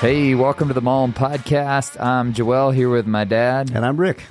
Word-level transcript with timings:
Hey, 0.00 0.36
welcome 0.36 0.68
to 0.68 0.74
the 0.74 0.80
Malm 0.80 1.12
Podcast. 1.12 2.00
I'm 2.00 2.32
Joel 2.32 2.70
here 2.70 2.88
with 2.88 3.08
my 3.08 3.24
dad. 3.24 3.72
And 3.74 3.84
I'm 3.84 3.96
Rick. 3.96 4.22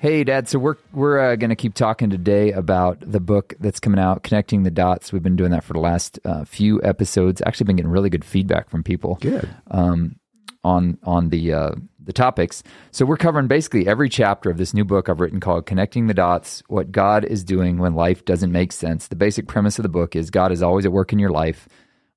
Hey, 0.00 0.24
Dad. 0.24 0.48
So 0.48 0.58
we're 0.58 0.74
we're 0.92 1.20
uh, 1.20 1.36
going 1.36 1.50
to 1.50 1.56
keep 1.56 1.74
talking 1.74 2.10
today 2.10 2.50
about 2.50 2.98
the 3.00 3.20
book 3.20 3.54
that's 3.60 3.78
coming 3.78 4.00
out, 4.00 4.24
connecting 4.24 4.64
the 4.64 4.72
dots. 4.72 5.12
We've 5.12 5.22
been 5.22 5.36
doing 5.36 5.52
that 5.52 5.62
for 5.62 5.72
the 5.72 5.78
last 5.78 6.18
uh, 6.24 6.44
few 6.44 6.82
episodes. 6.82 7.40
Actually, 7.46 7.66
been 7.66 7.76
getting 7.76 7.92
really 7.92 8.10
good 8.10 8.24
feedback 8.24 8.68
from 8.68 8.82
people. 8.82 9.18
Good. 9.20 9.48
Um, 9.70 10.16
on 10.64 10.98
on 11.04 11.28
the 11.28 11.52
uh, 11.52 11.70
the 12.02 12.12
topics. 12.12 12.64
So 12.90 13.06
we're 13.06 13.18
covering 13.18 13.46
basically 13.46 13.86
every 13.86 14.08
chapter 14.08 14.50
of 14.50 14.56
this 14.56 14.74
new 14.74 14.84
book 14.84 15.08
I've 15.08 15.20
written 15.20 15.38
called 15.38 15.66
"Connecting 15.66 16.08
the 16.08 16.14
Dots: 16.14 16.62
What 16.66 16.90
God 16.90 17.24
is 17.24 17.44
Doing 17.44 17.78
When 17.78 17.94
Life 17.94 18.24
Doesn't 18.24 18.50
Make 18.50 18.72
Sense." 18.72 19.06
The 19.06 19.14
basic 19.14 19.46
premise 19.46 19.78
of 19.78 19.84
the 19.84 19.88
book 19.88 20.16
is 20.16 20.30
God 20.30 20.50
is 20.50 20.60
always 20.60 20.84
at 20.84 20.92
work 20.92 21.12
in 21.12 21.20
your 21.20 21.30
life. 21.30 21.68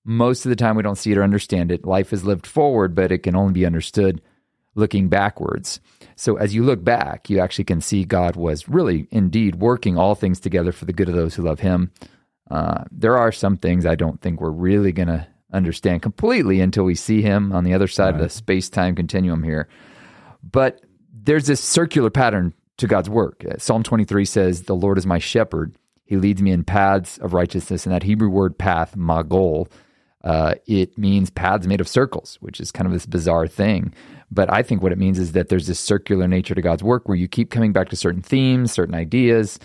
Most 0.03 0.45
of 0.45 0.49
the 0.49 0.55
time, 0.55 0.75
we 0.75 0.83
don't 0.83 0.97
see 0.97 1.11
it 1.11 1.17
or 1.17 1.23
understand 1.23 1.71
it. 1.71 1.85
Life 1.85 2.11
is 2.11 2.23
lived 2.23 2.47
forward, 2.47 2.95
but 2.95 3.11
it 3.11 3.19
can 3.19 3.35
only 3.35 3.53
be 3.53 3.65
understood 3.65 4.21
looking 4.75 5.09
backwards. 5.09 5.79
So 6.15 6.37
as 6.37 6.55
you 6.55 6.63
look 6.63 6.83
back, 6.83 7.29
you 7.29 7.39
actually 7.39 7.65
can 7.65 7.81
see 7.81 8.03
God 8.03 8.35
was 8.35 8.67
really 8.67 9.07
indeed 9.11 9.55
working 9.55 9.97
all 9.97 10.15
things 10.15 10.39
together 10.39 10.71
for 10.71 10.85
the 10.85 10.93
good 10.93 11.09
of 11.09 11.15
those 11.15 11.35
who 11.35 11.43
love 11.43 11.59
Him. 11.59 11.91
Uh, 12.49 12.83
there 12.91 13.17
are 13.17 13.31
some 13.31 13.57
things 13.57 13.85
I 13.85 13.95
don't 13.95 14.21
think 14.21 14.39
we're 14.39 14.49
really 14.49 14.91
going 14.91 15.07
to 15.07 15.27
understand 15.53 16.01
completely 16.01 16.61
until 16.61 16.83
we 16.83 16.95
see 16.95 17.21
Him 17.21 17.51
on 17.51 17.63
the 17.63 17.73
other 17.73 17.87
side 17.87 18.13
right. 18.13 18.15
of 18.15 18.21
the 18.21 18.29
space 18.29 18.69
time 18.69 18.95
continuum 18.95 19.43
here. 19.43 19.67
But 20.43 20.81
there's 21.13 21.47
this 21.47 21.61
circular 21.61 22.09
pattern 22.09 22.53
to 22.77 22.87
God's 22.87 23.09
work. 23.09 23.43
Psalm 23.57 23.83
23 23.83 24.25
says, 24.25 24.63
The 24.63 24.75
Lord 24.75 24.97
is 24.97 25.05
my 25.05 25.19
shepherd. 25.19 25.75
He 26.03 26.17
leads 26.17 26.41
me 26.41 26.51
in 26.51 26.63
paths 26.63 27.17
of 27.19 27.33
righteousness. 27.33 27.85
And 27.85 27.93
that 27.93 28.03
Hebrew 28.03 28.29
word 28.29 28.57
path, 28.57 28.95
magol, 28.97 29.67
uh, 30.23 30.55
it 30.67 30.97
means 30.97 31.29
paths 31.29 31.67
made 31.67 31.81
of 31.81 31.87
circles, 31.87 32.37
which 32.41 32.59
is 32.59 32.71
kind 32.71 32.87
of 32.87 32.93
this 32.93 33.05
bizarre 33.05 33.47
thing. 33.47 33.93
But 34.29 34.51
I 34.51 34.63
think 34.63 34.81
what 34.81 34.91
it 34.91 34.97
means 34.97 35.19
is 35.19 35.33
that 35.33 35.49
there's 35.49 35.67
this 35.67 35.79
circular 35.79 36.27
nature 36.27 36.55
to 36.55 36.61
God's 36.61 36.83
work 36.83 37.07
where 37.07 37.17
you 37.17 37.27
keep 37.27 37.49
coming 37.49 37.73
back 37.73 37.89
to 37.89 37.95
certain 37.95 38.21
themes, 38.21 38.71
certain 38.71 38.95
ideas, 38.95 39.59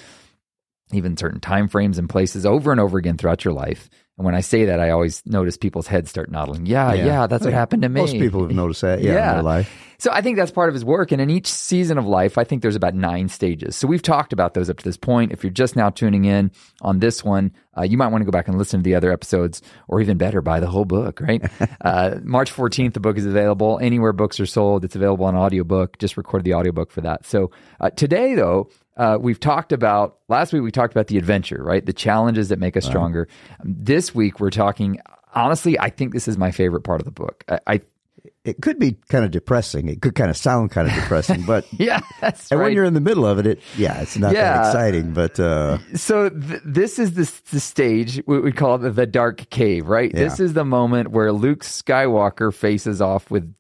even 0.93 1.17
certain 1.17 1.41
time 1.41 1.69
frames 1.69 1.99
and 1.99 2.09
places 2.09 2.47
over 2.47 2.73
and 2.73 2.81
over 2.81 2.99
again 2.99 3.17
throughout 3.17 3.45
your 3.45 3.55
life. 3.55 3.89
And 4.19 4.25
when 4.25 4.35
I 4.35 4.41
say 4.41 4.65
that, 4.67 4.81
I 4.81 4.91
always 4.91 5.23
notice 5.27 5.59
people's 5.59 5.87
heads 5.87 6.09
start 6.09 6.31
nodding. 6.31 6.65
Yeah, 6.65 6.95
yeah, 6.95 7.05
yeah 7.05 7.27
that's 7.27 7.45
what 7.45 7.53
happened 7.53 7.83
to 7.83 7.91
me. 7.91 8.01
Most 8.01 8.13
people 8.15 8.43
have 8.43 8.51
noticed 8.51 8.81
that, 8.81 9.03
yeah, 9.03 9.13
yeah, 9.13 9.31
in 9.31 9.37
their 9.37 9.43
life. 9.43 9.71
So 9.99 10.11
I 10.11 10.23
think 10.23 10.39
that's 10.39 10.51
part 10.51 10.71
of 10.71 10.75
his 10.75 10.87
work. 10.87 11.13
And 11.13 11.21
in 11.21 11.29
each 11.29 11.47
season 11.47 11.99
of 11.99 12.07
life, 12.07 12.39
I 12.39 12.45
think 12.45 12.63
there's 12.63 12.77
about 12.77 12.95
nine 12.95 13.29
stages. 13.29 13.77
So 13.77 13.87
we've 13.87 14.03
talked 14.03 14.33
about 14.33 14.55
those 14.55 14.71
up 14.71 14.79
to 14.79 14.85
this 14.85 14.97
point. 14.97 15.33
If 15.33 15.45
you're 15.45 15.53
just 15.53 15.77
now 15.77 15.91
tuning 15.91 16.25
in 16.25 16.51
on 16.81 16.99
this 16.99 17.23
one, 17.23 17.53
uh, 17.77 17.83
you 17.83 17.99
might 17.99 18.09
want 18.09 18.23
to 18.23 18.25
go 18.25 18.31
back 18.31 18.49
and 18.49 18.57
listen 18.57 18.81
to 18.81 18.85
the 18.85 18.95
other 18.95 19.13
episodes, 19.13 19.61
or 19.87 20.01
even 20.01 20.17
better, 20.17 20.41
buy 20.41 20.61
the 20.61 20.67
whole 20.67 20.87
book, 20.87 21.21
right? 21.21 21.43
uh, 21.83 22.17
March 22.23 22.51
14th, 22.51 22.95
the 22.95 23.01
book 23.01 23.19
is 23.19 23.27
available 23.27 23.79
anywhere 23.83 24.15
books 24.15 24.41
are 24.41 24.47
sold. 24.47 24.85
It's 24.85 24.97
available 24.97 25.27
on 25.27 25.37
audiobook. 25.37 25.99
Just 25.99 26.17
record 26.17 26.45
the 26.45 26.55
audiobook 26.55 26.91
for 26.91 27.03
that. 27.03 27.27
So 27.27 27.51
uh, 27.81 27.91
today, 27.91 28.35
though, 28.35 28.71
uh, 28.97 29.19
we've 29.21 29.41
talked 29.41 29.73
about 29.73 30.19
last 30.29 30.53
week 30.53 30.63
we 30.63 30.71
talked 30.71 30.93
about 30.93 31.07
the 31.09 31.19
adventure 31.19 31.63
right 31.63 31.87
the 31.87 31.93
challenges 31.93 32.49
that 32.49 32.59
make 32.59 32.77
us 32.77 32.85
stronger 32.85 33.29
this 33.65 34.15
week 34.15 34.41
we're 34.41 34.51
talking 34.51 34.99
honestly 35.35 35.79
i 35.79 35.91
think 35.91 36.13
this 36.13 36.29
is 36.29 36.39
my 36.39 36.51
favorite 36.51 36.83
part 36.83 37.01
of 37.01 37.05
the 37.05 37.11
book 37.11 37.45
I, 37.49 37.61
I 37.67 37.81
it 38.47 38.63
could 38.63 38.79
be 38.79 38.97
kind 39.09 39.25
of 39.25 39.33
depressing. 39.33 39.89
It 39.89 40.01
could 40.01 40.15
kind 40.15 40.31
of 40.31 40.37
sound 40.37 40.71
kind 40.71 40.89
of 40.89 40.95
depressing, 41.03 41.43
but 41.43 41.67
yeah, 41.79 42.01
that's 42.21 42.51
and 42.51 42.61
right. 42.61 42.67
when 42.67 42.75
you're 42.75 42.85
in 42.85 42.95
the 42.95 43.01
middle 43.01 43.27
of 43.27 43.39
it, 43.39 43.47
it 43.47 43.61
yeah, 43.77 44.01
it's 44.01 44.17
not 44.17 44.33
yeah. 44.33 44.55
that 44.55 44.67
exciting. 44.67 45.13
But 45.13 45.39
uh, 45.39 45.79
so 45.95 46.31
th- 46.31 46.63
this 46.65 46.99
is 46.99 47.15
the, 47.15 47.51
the 47.51 47.61
stage 47.61 48.23
we 48.27 48.53
call 48.53 48.79
the, 48.79 48.91
the 48.91 49.07
dark 49.07 49.51
cave, 49.51 49.89
right? 49.89 50.13
Yeah. 50.13 50.21
This 50.21 50.41
is 50.41 50.53
the 50.55 50.65
moment 50.65 51.11
where 51.11 51.33
Luke 51.33 51.65
Skywalker 51.65 52.55
faces 52.55 53.03
off 53.03 53.31
with 53.31 53.53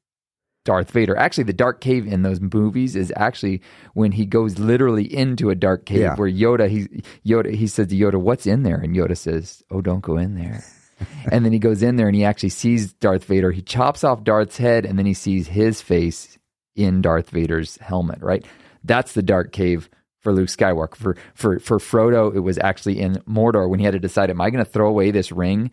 Darth 0.66 0.90
Vader. 0.90 1.16
Actually, 1.16 1.44
the 1.44 1.54
dark 1.54 1.80
cave 1.80 2.06
in 2.06 2.22
those 2.22 2.40
movies 2.40 2.94
is 2.94 3.12
actually 3.16 3.62
when 3.94 4.12
he 4.12 4.26
goes 4.26 4.58
literally 4.58 5.04
into 5.04 5.48
a 5.48 5.54
dark 5.54 5.86
cave 5.86 6.00
yeah. 6.00 6.14
where 6.16 6.30
Yoda 6.30 6.68
he 6.68 7.02
Yoda 7.24 7.54
he 7.54 7.66
says 7.66 7.86
to 7.86 7.96
Yoda, 7.96 8.16
"What's 8.16 8.46
in 8.46 8.64
there?" 8.64 8.76
and 8.76 8.94
Yoda 8.94 9.16
says, 9.16 9.62
"Oh, 9.70 9.80
don't 9.80 10.02
go 10.02 10.18
in 10.18 10.34
there." 10.34 10.62
and 11.32 11.44
then 11.44 11.52
he 11.52 11.58
goes 11.58 11.82
in 11.82 11.96
there 11.96 12.08
and 12.08 12.16
he 12.16 12.24
actually 12.24 12.50
sees 12.50 12.92
Darth 12.94 13.24
Vader. 13.24 13.52
He 13.52 13.62
chops 13.62 14.04
off 14.04 14.24
Darth's 14.24 14.58
head 14.58 14.84
and 14.84 14.98
then 14.98 15.06
he 15.06 15.14
sees 15.14 15.48
his 15.48 15.80
face 15.80 16.36
in 16.74 17.00
Darth 17.00 17.30
Vader's 17.30 17.76
helmet. 17.76 18.18
Right, 18.20 18.44
that's 18.84 19.12
the 19.12 19.22
dark 19.22 19.52
cave 19.52 19.88
for 20.20 20.32
Luke 20.32 20.48
Skywalker. 20.48 20.96
For 20.96 21.16
for 21.34 21.58
for 21.60 21.78
Frodo, 21.78 22.34
it 22.34 22.40
was 22.40 22.58
actually 22.58 23.00
in 23.00 23.14
Mordor 23.28 23.70
when 23.70 23.78
he 23.78 23.84
had 23.84 23.92
to 23.92 24.00
decide: 24.00 24.30
Am 24.30 24.40
I 24.40 24.50
going 24.50 24.64
to 24.64 24.70
throw 24.70 24.88
away 24.88 25.12
this 25.12 25.30
ring 25.30 25.70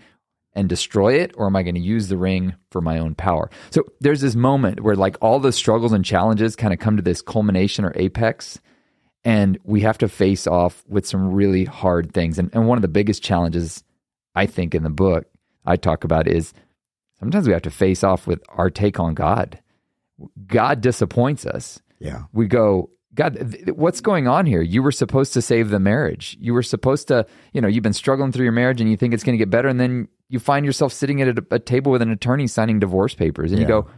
and 0.56 0.70
destroy 0.70 1.16
it 1.16 1.32
or 1.36 1.48
am 1.48 1.56
I 1.56 1.64
going 1.64 1.76
to 1.76 1.82
use 1.82 2.08
the 2.08 2.18
ring 2.18 2.56
for 2.70 2.82
my 2.82 3.00
own 3.00 3.16
power? 3.16 3.50
So 3.72 3.84
there's 4.00 4.22
this 4.22 4.36
moment 4.36 4.82
where 4.82 4.96
like 4.96 5.18
all 5.22 5.40
the 5.40 5.52
struggles 5.52 5.94
and 5.94 6.06
challenges 6.06 6.56
kind 6.56 6.74
of 6.74 6.80
come 6.80 6.98
to 6.98 7.04
this 7.04 7.22
culmination 7.22 7.86
or 7.86 7.94
apex 7.96 8.60
and 9.24 9.58
we 9.64 9.82
have 9.82 9.98
to 10.00 10.08
face 10.08 10.48
off 10.48 10.84
with 10.88 11.06
some 11.06 11.32
really 11.32 11.66
hard 11.66 12.14
things. 12.14 12.38
And, 12.38 12.50
and 12.54 12.68
one 12.68 12.78
of 12.78 12.82
the 12.82 12.88
biggest 12.88 13.24
challenges 13.24 13.84
I 14.36 14.46
think 14.46 14.76
in 14.76 14.84
the 14.84 14.90
book 14.90 15.26
I 15.66 15.78
talk 15.78 16.04
about 16.04 16.28
is 16.28 16.54
sometimes 17.20 17.48
we 17.48 17.54
have 17.54 17.62
to 17.64 17.72
face 17.72 18.04
off 18.04 18.28
with 18.28 18.42
our 18.50 18.70
take 18.70 19.00
on 19.00 19.14
God. 19.14 19.60
God 20.46 20.82
disappoints 20.82 21.46
us. 21.46 21.82
Yeah. 22.00 22.24
We 22.34 22.48
go, 22.48 22.90
God, 23.16 23.52
th- 23.52 23.76
what's 23.76 24.02
going 24.02 24.28
on 24.28 24.46
here? 24.46 24.62
You 24.62 24.84
were 24.84 24.92
supposed 24.92 25.34
to 25.34 25.42
save 25.42 25.70
the 25.70 25.80
marriage. 25.80 26.36
You 26.40 26.54
were 26.54 26.64
supposed 26.64 27.08
to, 27.08 27.26
you 27.54 27.62
know, 27.62 27.68
you've 27.68 27.84
been 27.84 27.94
struggling 27.94 28.32
through 28.32 28.44
your 28.44 28.52
marriage 28.52 28.82
and 28.82 28.90
you 28.90 28.98
think 28.98 29.14
it's 29.14 29.24
going 29.24 29.38
to 29.38 29.42
get 29.42 29.50
better. 29.50 29.70
And 29.70 29.80
then 29.80 30.10
you 30.30 30.40
find 30.40 30.66
yourself 30.66 30.94
sitting 30.94 31.22
at 31.22 31.38
a, 31.38 31.46
a 31.52 31.60
table 31.60 31.92
with 31.92 32.02
an 32.02 32.12
attorney 32.12 32.48
signing 32.48 32.80
divorce 32.80 33.14
papers. 33.14 33.52
And 33.52 33.62
yeah. 33.62 33.68
you 33.68 33.74
go, 33.74 33.90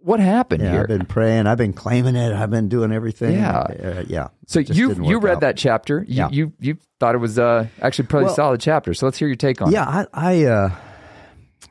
what 0.00 0.20
happened 0.20 0.62
yeah, 0.62 0.72
here? 0.72 0.80
I've 0.82 0.88
been 0.88 1.06
praying. 1.06 1.46
I've 1.46 1.58
been 1.58 1.72
claiming 1.72 2.16
it. 2.16 2.32
I've 2.32 2.50
been 2.50 2.68
doing 2.68 2.92
everything. 2.92 3.36
Yeah. 3.36 3.58
Uh, 3.58 4.04
yeah. 4.06 4.28
So 4.46 4.60
you 4.60 4.94
you 5.02 5.18
read 5.18 5.36
out. 5.36 5.40
that 5.40 5.56
chapter. 5.56 6.04
You, 6.06 6.14
yeah. 6.14 6.28
you, 6.30 6.52
you 6.58 6.78
thought 7.00 7.14
it 7.14 7.18
was 7.18 7.38
uh, 7.38 7.66
actually 7.80 8.08
pretty 8.08 8.26
well, 8.26 8.34
solid 8.34 8.60
chapter. 8.60 8.94
So 8.94 9.06
let's 9.06 9.18
hear 9.18 9.28
your 9.28 9.36
take 9.36 9.60
on 9.60 9.70
yeah, 9.70 10.02
it. 10.02 10.08
Yeah. 10.12 10.20
I, 10.20 10.32
I 10.32 10.44
uh, 10.44 10.76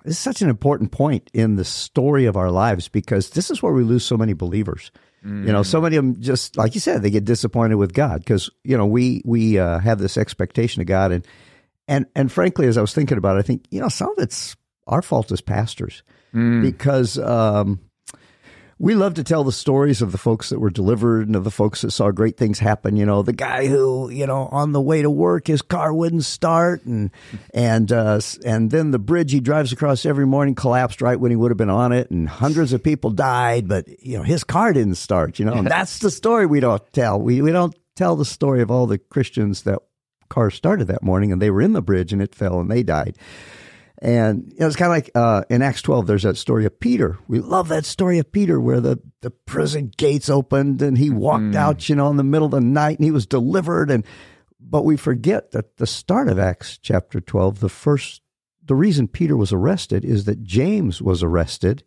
this 0.04 0.14
is 0.14 0.20
such 0.20 0.42
an 0.42 0.50
important 0.50 0.92
point 0.92 1.30
in 1.34 1.56
the 1.56 1.66
story 1.66 2.26
of 2.26 2.36
our 2.36 2.52
lives 2.52 2.88
because 2.88 3.32
this 3.32 3.50
is 3.50 3.64
where 3.64 3.74
we 3.74 3.84
lose 3.84 4.04
so 4.04 4.18
many 4.18 4.34
believers. 4.34 4.92
Mm. 5.26 5.46
You 5.46 5.54
know, 5.54 5.64
so 5.64 5.80
many 5.80 5.96
of 5.96 6.04
them 6.04 6.22
just 6.22 6.58
like 6.58 6.76
you 6.76 6.82
said, 6.82 7.02
they 7.02 7.10
get 7.10 7.26
disappointed 7.26 7.76
with 7.76 7.94
God 7.94 8.20
because 8.20 8.50
you 8.64 8.78
know 8.78 8.86
we 8.86 9.22
we 9.26 9.58
uh, 9.58 9.80
have 9.80 10.00
this 10.00 10.18
expectation 10.18 10.82
of 10.82 10.88
God, 10.88 11.12
and 11.12 11.26
and 11.88 12.06
and 12.16 12.32
frankly, 12.32 12.68
as 12.68 12.78
I 12.78 12.82
was 12.82 12.94
thinking 12.94 13.18
about 13.18 13.38
it, 13.38 13.40
I 13.40 13.44
think 13.44 13.66
you 13.72 13.82
know 13.82 13.90
some 13.90 14.10
of 14.12 14.20
it's 14.20 14.56
our 14.88 15.02
fault 15.02 15.32
as 15.32 15.42
pastors 15.42 16.04
mm. 16.34 16.62
because 16.62 17.18
um, 17.18 17.80
we 18.80 18.96
love 18.96 19.14
to 19.14 19.24
tell 19.24 19.44
the 19.44 19.52
stories 19.52 20.02
of 20.02 20.12
the 20.12 20.18
folks 20.18 20.50
that 20.50 20.60
were 20.60 20.70
delivered 20.70 21.28
and 21.28 21.36
of 21.36 21.44
the 21.44 21.52
folks 21.52 21.82
that 21.82 21.92
saw 21.92 22.12
great 22.12 22.38
things 22.38 22.60
happen. 22.60 22.98
You 22.98 23.06
know, 23.06 23.22
the 23.22 23.34
guy 23.34 23.68
who, 23.68 24.10
you 24.10 24.28
know, 24.28 24.50
on 24.52 24.72
the 24.72 24.82
way 24.82 25.02
to 25.02 25.10
work, 25.10 25.48
his 25.48 25.62
car 25.62 25.94
wouldn't 25.94 26.26
start, 26.26 26.84
and 26.86 27.12
and 27.54 27.92
uh, 27.92 28.20
and 28.46 28.72
then 28.72 28.92
the 28.92 29.00
bridge 29.00 29.32
he 29.32 29.40
drives 29.40 29.72
across 29.72 30.06
every 30.06 30.26
morning 30.26 30.56
collapsed 30.56 31.02
right 31.02 31.20
when 31.20 31.32
he 31.32 31.38
would 31.38 31.52
have 31.52 31.58
been 31.58 31.70
on 31.70 31.92
it, 31.92 32.12
and 32.12 32.28
hundreds 32.28 32.74
of 32.74 32.84
people 32.84 33.10
died, 33.12 33.68
but 33.68 33.88
you 34.04 34.18
know 34.18 34.24
his 34.24 34.44
car 34.44 34.74
didn't 34.74 34.96
start. 34.96 35.40
You 35.40 35.46
know, 35.46 35.54
and 35.54 35.68
that's 35.68 36.00
the 36.00 36.12
story 36.12 36.46
we 36.46 36.60
don't 36.60 36.84
tell. 36.94 37.20
We 37.22 37.42
we 37.42 37.52
don't 37.52 37.76
tell 37.96 38.16
the 38.16 38.26
story 38.26 38.62
of 38.62 38.72
all 38.72 38.88
the 38.88 38.98
Christians 38.98 39.64
that 39.64 39.80
car 40.34 40.50
started 40.50 40.88
that 40.88 41.04
morning 41.04 41.32
and 41.32 41.40
they 41.40 41.52
were 41.52 41.62
in 41.62 41.74
the 41.74 41.82
bridge 41.82 42.12
and 42.12 42.22
it 42.22 42.34
fell 42.34 42.60
and 42.60 42.70
they 42.70 42.82
died. 42.82 43.18
And 44.02 44.52
you 44.52 44.60
know, 44.60 44.68
it's 44.68 44.76
kind 44.76 44.92
of 44.92 44.96
like 44.98 45.12
uh, 45.14 45.44
in 45.50 45.62
Acts 45.62 45.84
12, 45.84 46.08
there's 46.08 46.24
that 46.24 46.38
story 46.38 46.66
of 46.66 46.80
Peter. 46.80 47.20
We 47.28 47.40
love 47.40 47.68
that 47.68 47.86
story 47.86 48.18
of 48.18 48.32
Peter 48.32 48.60
where 48.60 48.82
the, 48.82 49.00
the 49.22 49.30
prison 49.30 49.92
gates 49.96 50.30
opened 50.30 50.82
and 50.82 50.98
he 50.98 51.12
walked 51.12 51.44
mm. 51.44 51.56
out, 51.56 51.88
you 51.88 51.96
know, 51.96 52.10
in 52.10 52.18
the 52.18 52.24
middle 52.24 52.48
of 52.48 52.52
the 52.52 52.62
night 52.62 52.98
and 52.98 53.06
he 53.06 53.12
was 53.12 53.28
delivered. 53.28 53.92
And 53.92 54.04
But 54.60 54.84
we 54.84 54.98
forget 54.98 55.52
that 55.52 55.78
the 55.78 55.88
start 55.88 56.28
of 56.28 56.40
Acts 56.40 56.80
chapter 56.80 57.22
12, 57.22 57.60
the 57.60 57.70
first, 57.70 58.24
the 58.66 58.76
reason 58.76 59.08
Peter 59.08 59.38
was 59.38 59.54
arrested 59.54 60.04
is 60.04 60.26
that 60.26 60.44
James 60.44 61.00
was 61.00 61.22
arrested 61.22 61.84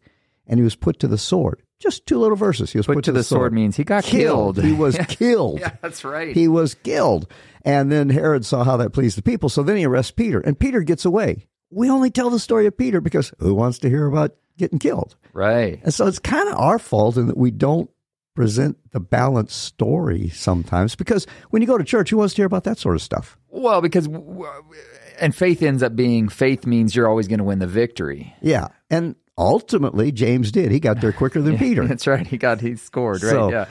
and 0.46 0.60
he 0.60 0.64
was 0.64 0.76
put 0.76 1.00
to 1.00 1.08
the 1.08 1.18
sword. 1.18 1.62
Just 1.78 2.06
two 2.06 2.18
little 2.18 2.36
verses. 2.36 2.72
He 2.72 2.78
was 2.78 2.86
put, 2.86 2.96
put 2.96 3.04
to, 3.04 3.12
the, 3.12 3.18
the 3.18 3.24
sword. 3.24 3.40
sword. 3.40 3.52
means 3.52 3.76
he 3.76 3.84
got 3.84 4.04
killed. 4.04 4.56
killed. 4.56 4.64
He 4.64 4.72
was 4.72 4.96
killed. 5.08 5.60
Yeah, 5.60 5.72
that's 5.82 6.04
right. 6.04 6.34
He 6.34 6.48
was 6.48 6.74
killed. 6.74 7.30
And 7.64 7.92
then 7.92 8.08
Herod 8.08 8.46
saw 8.46 8.64
how 8.64 8.76
that 8.78 8.90
pleased 8.90 9.18
the 9.18 9.22
people. 9.22 9.48
So 9.48 9.62
then 9.62 9.76
he 9.76 9.84
arrests 9.84 10.12
Peter 10.12 10.40
and 10.40 10.58
Peter 10.58 10.80
gets 10.82 11.04
away 11.04 11.48
we 11.70 11.90
only 11.90 12.10
tell 12.10 12.30
the 12.30 12.38
story 12.38 12.66
of 12.66 12.76
Peter 12.76 13.00
because 13.00 13.32
who 13.38 13.54
wants 13.54 13.78
to 13.80 13.88
hear 13.88 14.06
about 14.06 14.34
getting 14.56 14.78
killed? 14.78 15.16
Right. 15.32 15.80
And 15.82 15.92
so 15.92 16.06
it's 16.06 16.18
kind 16.18 16.48
of 16.48 16.56
our 16.58 16.78
fault 16.78 17.16
in 17.16 17.26
that 17.26 17.36
we 17.36 17.50
don't 17.50 17.90
present 18.34 18.76
the 18.92 19.00
balanced 19.00 19.62
story 19.62 20.28
sometimes 20.28 20.94
because 20.94 21.26
when 21.50 21.62
you 21.62 21.68
go 21.68 21.78
to 21.78 21.84
church, 21.84 22.10
who 22.10 22.18
wants 22.18 22.34
to 22.34 22.38
hear 22.38 22.46
about 22.46 22.64
that 22.64 22.78
sort 22.78 22.94
of 22.94 23.02
stuff? 23.02 23.38
Well, 23.48 23.80
because 23.80 24.08
and 25.18 25.34
faith 25.34 25.62
ends 25.62 25.82
up 25.82 25.96
being 25.96 26.28
faith 26.28 26.66
means 26.66 26.94
you're 26.94 27.08
always 27.08 27.28
going 27.28 27.38
to 27.38 27.44
win 27.44 27.58
the 27.58 27.66
victory. 27.66 28.34
Yeah. 28.40 28.68
And 28.90 29.16
ultimately 29.38 30.12
James 30.12 30.50
did. 30.50 30.70
He 30.70 30.80
got 30.80 31.00
there 31.00 31.12
quicker 31.12 31.40
than 31.40 31.52
yeah, 31.54 31.58
Peter. 31.58 31.86
That's 31.86 32.06
right. 32.06 32.26
He 32.26 32.38
got 32.38 32.60
he 32.60 32.76
scored, 32.76 33.22
right? 33.22 33.30
So, 33.30 33.50
yeah. 33.50 33.66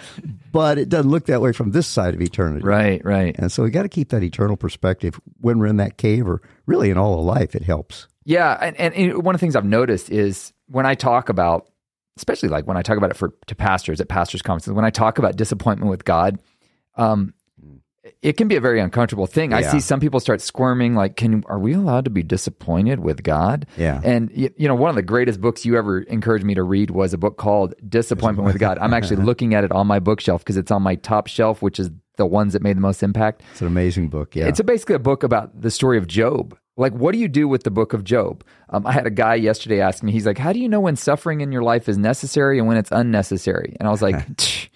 But 0.51 0.77
it 0.77 0.89
doesn't 0.89 1.09
look 1.09 1.25
that 1.25 1.41
way 1.41 1.51
from 1.51 1.71
this 1.71 1.87
side 1.87 2.13
of 2.13 2.21
eternity. 2.21 2.65
Right, 2.65 3.03
right. 3.03 3.35
And 3.37 3.51
so 3.51 3.63
we 3.63 3.69
got 3.69 3.83
to 3.83 3.89
keep 3.89 4.09
that 4.09 4.23
eternal 4.23 4.57
perspective 4.57 5.19
when 5.39 5.59
we're 5.59 5.67
in 5.67 5.77
that 5.77 5.97
cave 5.97 6.27
or 6.27 6.41
really 6.65 6.89
in 6.89 6.97
all 6.97 7.19
of 7.19 7.25
life 7.25 7.55
it 7.55 7.63
helps. 7.63 8.07
Yeah, 8.23 8.57
and, 8.59 8.75
and, 8.77 8.93
and 8.95 9.23
one 9.23 9.35
of 9.35 9.39
the 9.39 9.43
things 9.43 9.55
I've 9.55 9.65
noticed 9.65 10.09
is 10.09 10.53
when 10.67 10.85
I 10.85 10.95
talk 10.95 11.29
about 11.29 11.69
especially 12.17 12.49
like 12.49 12.65
when 12.65 12.77
I 12.77 12.81
talk 12.81 12.97
about 12.97 13.11
it 13.11 13.17
for 13.17 13.33
to 13.47 13.55
pastors 13.55 13.99
at 13.99 14.07
pastors 14.07 14.41
conferences, 14.41 14.73
when 14.73 14.85
I 14.85 14.89
talk 14.89 15.17
about 15.17 15.35
disappointment 15.35 15.89
with 15.89 16.05
God, 16.05 16.39
um, 16.95 17.33
it 18.21 18.33
can 18.37 18.47
be 18.47 18.55
a 18.55 18.61
very 18.61 18.79
uncomfortable 18.79 19.25
thing. 19.27 19.53
I 19.53 19.61
see 19.61 19.79
some 19.79 19.99
people 19.99 20.19
start 20.19 20.41
squirming, 20.41 20.95
like, 20.95 21.15
"Can 21.15 21.43
are 21.47 21.59
we 21.59 21.73
allowed 21.73 22.05
to 22.05 22.11
be 22.11 22.23
disappointed 22.23 22.99
with 22.99 23.23
God?" 23.23 23.65
Yeah. 23.77 23.99
And 24.03 24.29
y- 24.35 24.51
you 24.57 24.67
know, 24.67 24.75
one 24.75 24.89
of 24.89 24.95
the 24.95 25.01
greatest 25.01 25.41
books 25.41 25.65
you 25.65 25.77
ever 25.77 26.01
encouraged 26.01 26.45
me 26.45 26.53
to 26.55 26.63
read 26.63 26.91
was 26.91 27.13
a 27.13 27.17
book 27.17 27.37
called 27.37 27.73
Disappointment 27.87 28.45
with 28.45 28.59
God. 28.59 28.77
I'm 28.79 28.93
actually 28.93 29.17
looking 29.23 29.53
at 29.55 29.63
it 29.63 29.71
on 29.71 29.87
my 29.87 29.99
bookshelf 29.99 30.41
because 30.43 30.57
it's 30.57 30.71
on 30.71 30.81
my 30.83 30.95
top 30.95 31.27
shelf, 31.27 31.61
which 31.61 31.79
is 31.79 31.89
the 32.17 32.25
ones 32.25 32.53
that 32.53 32.61
made 32.61 32.77
the 32.77 32.81
most 32.81 33.03
impact. 33.03 33.41
It's 33.51 33.61
an 33.61 33.67
amazing 33.67 34.09
book. 34.09 34.35
Yeah. 34.35 34.47
It's 34.47 34.59
a, 34.59 34.63
basically 34.63 34.95
a 34.95 34.99
book 34.99 35.23
about 35.23 35.59
the 35.61 35.71
story 35.71 35.97
of 35.97 36.07
Job. 36.07 36.57
Like, 36.77 36.93
what 36.93 37.13
do 37.13 37.17
you 37.19 37.27
do 37.27 37.47
with 37.47 37.63
the 37.63 37.71
book 37.71 37.93
of 37.93 38.03
Job? 38.03 38.43
Um, 38.69 38.85
I 38.85 38.91
had 38.91 39.05
a 39.07 39.09
guy 39.09 39.35
yesterday 39.35 39.79
ask 39.81 40.03
me, 40.03 40.11
he's 40.11 40.25
like, 40.25 40.37
How 40.37 40.51
do 40.53 40.59
you 40.59 40.67
know 40.69 40.79
when 40.81 40.95
suffering 40.97 41.41
in 41.41 41.51
your 41.51 41.63
life 41.63 41.87
is 41.89 41.97
necessary 41.97 42.59
and 42.59 42.67
when 42.67 42.77
it's 42.77 42.91
unnecessary? 42.91 43.75
And 43.79 43.87
I 43.87 43.91
was 43.91 44.01
like, 44.01 44.15
"Tch, 44.37 44.69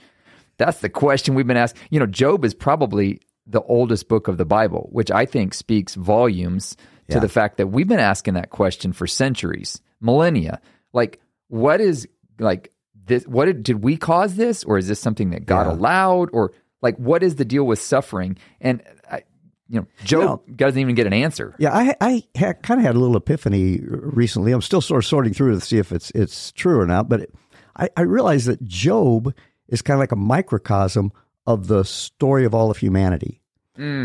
That's 0.59 0.79
the 0.81 0.89
question 0.89 1.33
we've 1.33 1.47
been 1.47 1.57
asked. 1.57 1.75
You 1.89 1.99
know, 1.99 2.05
Job 2.05 2.45
is 2.45 2.53
probably 2.53 3.19
the 3.47 3.61
oldest 3.63 4.07
book 4.07 4.27
of 4.27 4.37
the 4.37 4.45
Bible, 4.45 4.89
which 4.91 5.09
I 5.09 5.25
think 5.25 5.55
speaks 5.55 5.95
volumes 5.95 6.75
to 7.07 7.15
Yeah. 7.15 7.19
the 7.19 7.29
fact 7.29 7.57
that 7.57 7.67
we've 7.67 7.87
been 7.87 7.99
asking 7.99 8.35
that 8.35 8.51
question 8.51 8.93
for 8.93 9.07
centuries, 9.07 9.81
millennia. 9.99 10.61
Like, 10.93 11.19
what 11.47 11.81
is 11.81 12.07
like 12.39 12.71
this? 13.05 13.25
What 13.25 13.45
did, 13.45 13.63
did 13.63 13.83
we 13.83 13.97
cause 13.97 14.35
this, 14.35 14.63
or 14.63 14.77
is 14.77 14.87
this 14.87 14.99
something 14.99 15.31
that 15.31 15.47
God 15.47 15.65
Yeah. 15.65 15.73
allowed, 15.73 16.29
or 16.31 16.51
like 16.83 16.95
what 16.97 17.23
is 17.23 17.35
the 17.35 17.45
deal 17.45 17.63
with 17.65 17.79
suffering? 17.79 18.37
And 18.61 18.83
I, 19.09 19.23
you 19.67 19.79
know, 19.79 19.87
Job 20.03 20.41
doesn't 20.55 20.79
even 20.79 20.93
get 20.95 21.07
an 21.07 21.13
answer. 21.13 21.55
Yeah, 21.57 21.73
I 21.73 21.95
I 21.99 22.53
kind 22.61 22.79
of 22.79 22.85
had 22.85 22.95
a 22.95 22.99
little 22.99 23.17
epiphany 23.17 23.79
recently. 23.83 24.51
I'm 24.51 24.61
still 24.61 24.81
sort 24.81 24.99
of 25.03 25.07
sorting 25.07 25.33
through 25.33 25.53
to 25.55 25.61
see 25.61 25.77
if 25.79 25.91
it's 25.91 26.11
it's 26.11 26.51
true 26.51 26.79
or 26.79 26.85
not, 26.85 27.09
but 27.09 27.21
it, 27.21 27.33
I 27.75 27.89
I 27.97 28.01
realized 28.01 28.45
that 28.47 28.63
Job 28.63 29.33
is 29.69 29.81
kind 29.81 29.95
of 29.95 29.99
like 29.99 30.11
a 30.11 30.15
microcosm 30.17 31.11
of 31.47 31.67
the 31.67 31.83
story 31.83 32.45
of 32.45 32.53
all 32.53 32.69
of 32.69 32.77
humanity. 32.77 33.41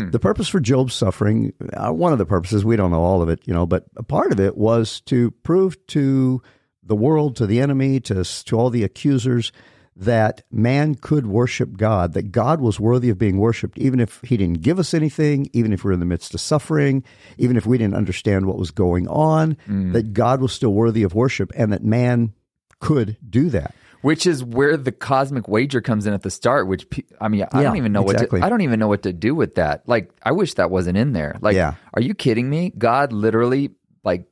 The 0.09 0.19
purpose 0.19 0.47
for 0.47 0.61
Job's 0.61 0.93
suffering, 0.93 1.51
uh, 1.73 1.91
one 1.91 2.13
of 2.13 2.17
the 2.17 2.25
purposes, 2.25 2.63
we 2.63 2.77
don't 2.77 2.91
know 2.91 3.01
all 3.01 3.21
of 3.21 3.27
it, 3.27 3.41
you 3.45 3.53
know, 3.53 3.65
but 3.65 3.83
a 3.97 4.03
part 4.03 4.31
of 4.31 4.39
it 4.39 4.55
was 4.57 5.01
to 5.01 5.31
prove 5.43 5.75
to 5.87 6.41
the 6.81 6.95
world, 6.95 7.35
to 7.37 7.45
the 7.45 7.59
enemy, 7.59 7.99
to 8.01 8.23
to 8.23 8.57
all 8.57 8.69
the 8.69 8.83
accusers 8.83 9.51
that 9.97 10.43
man 10.51 10.95
could 10.95 11.25
worship 11.25 11.77
God, 11.77 12.13
that 12.13 12.31
God 12.31 12.59
was 12.61 12.79
worthy 12.79 13.09
of 13.09 13.17
being 13.17 13.37
worshiped, 13.37 13.77
even 13.77 13.99
if 13.99 14.21
he 14.23 14.37
didn't 14.37 14.61
give 14.61 14.77
us 14.79 14.93
anything, 14.93 15.49
even 15.53 15.71
if 15.73 15.83
we're 15.83 15.93
in 15.93 15.99
the 16.01 16.05
midst 16.05 16.33
of 16.33 16.41
suffering, 16.41 17.03
even 17.37 17.55
if 17.57 17.65
we 17.65 17.77
didn't 17.77 17.95
understand 17.95 18.45
what 18.45 18.57
was 18.57 18.71
going 18.71 19.07
on, 19.07 19.57
that 19.93 20.13
God 20.13 20.41
was 20.41 20.51
still 20.53 20.73
worthy 20.73 21.03
of 21.03 21.13
worship 21.15 21.51
and 21.55 21.71
that 21.73 21.83
man 21.83 22.33
could 22.79 23.17
do 23.29 23.49
that. 23.49 23.73
Which 24.01 24.27
is 24.27 24.43
where 24.43 24.77
the 24.77 24.91
cosmic 24.91 25.47
wager 25.47 25.81
comes 25.81 26.05
in 26.05 26.13
at 26.13 26.21
the 26.21 26.29
start. 26.31 26.67
Which 26.67 26.85
I 27.19 27.27
mean, 27.27 27.43
I 27.51 27.61
Yeah, 27.61 27.63
don't 27.69 27.77
even 27.77 27.91
know 27.91 28.03
exactly. 28.03 28.39
what 28.39 28.41
to, 28.41 28.45
I 28.45 28.49
don't 28.49 28.61
even 28.61 28.79
know 28.79 28.87
what 28.87 29.03
to 29.03 29.13
do 29.13 29.33
with 29.35 29.55
that. 29.55 29.87
Like, 29.87 30.11
I 30.23 30.31
wish 30.31 30.53
that 30.55 30.69
wasn't 30.71 30.97
in 30.97 31.13
there. 31.13 31.37
Like, 31.41 31.55
Yeah. 31.55 31.75
are 31.93 32.01
you 32.01 32.13
kidding 32.13 32.49
me? 32.49 32.71
God 32.77 33.11
literally 33.13 33.71
like 34.03 34.25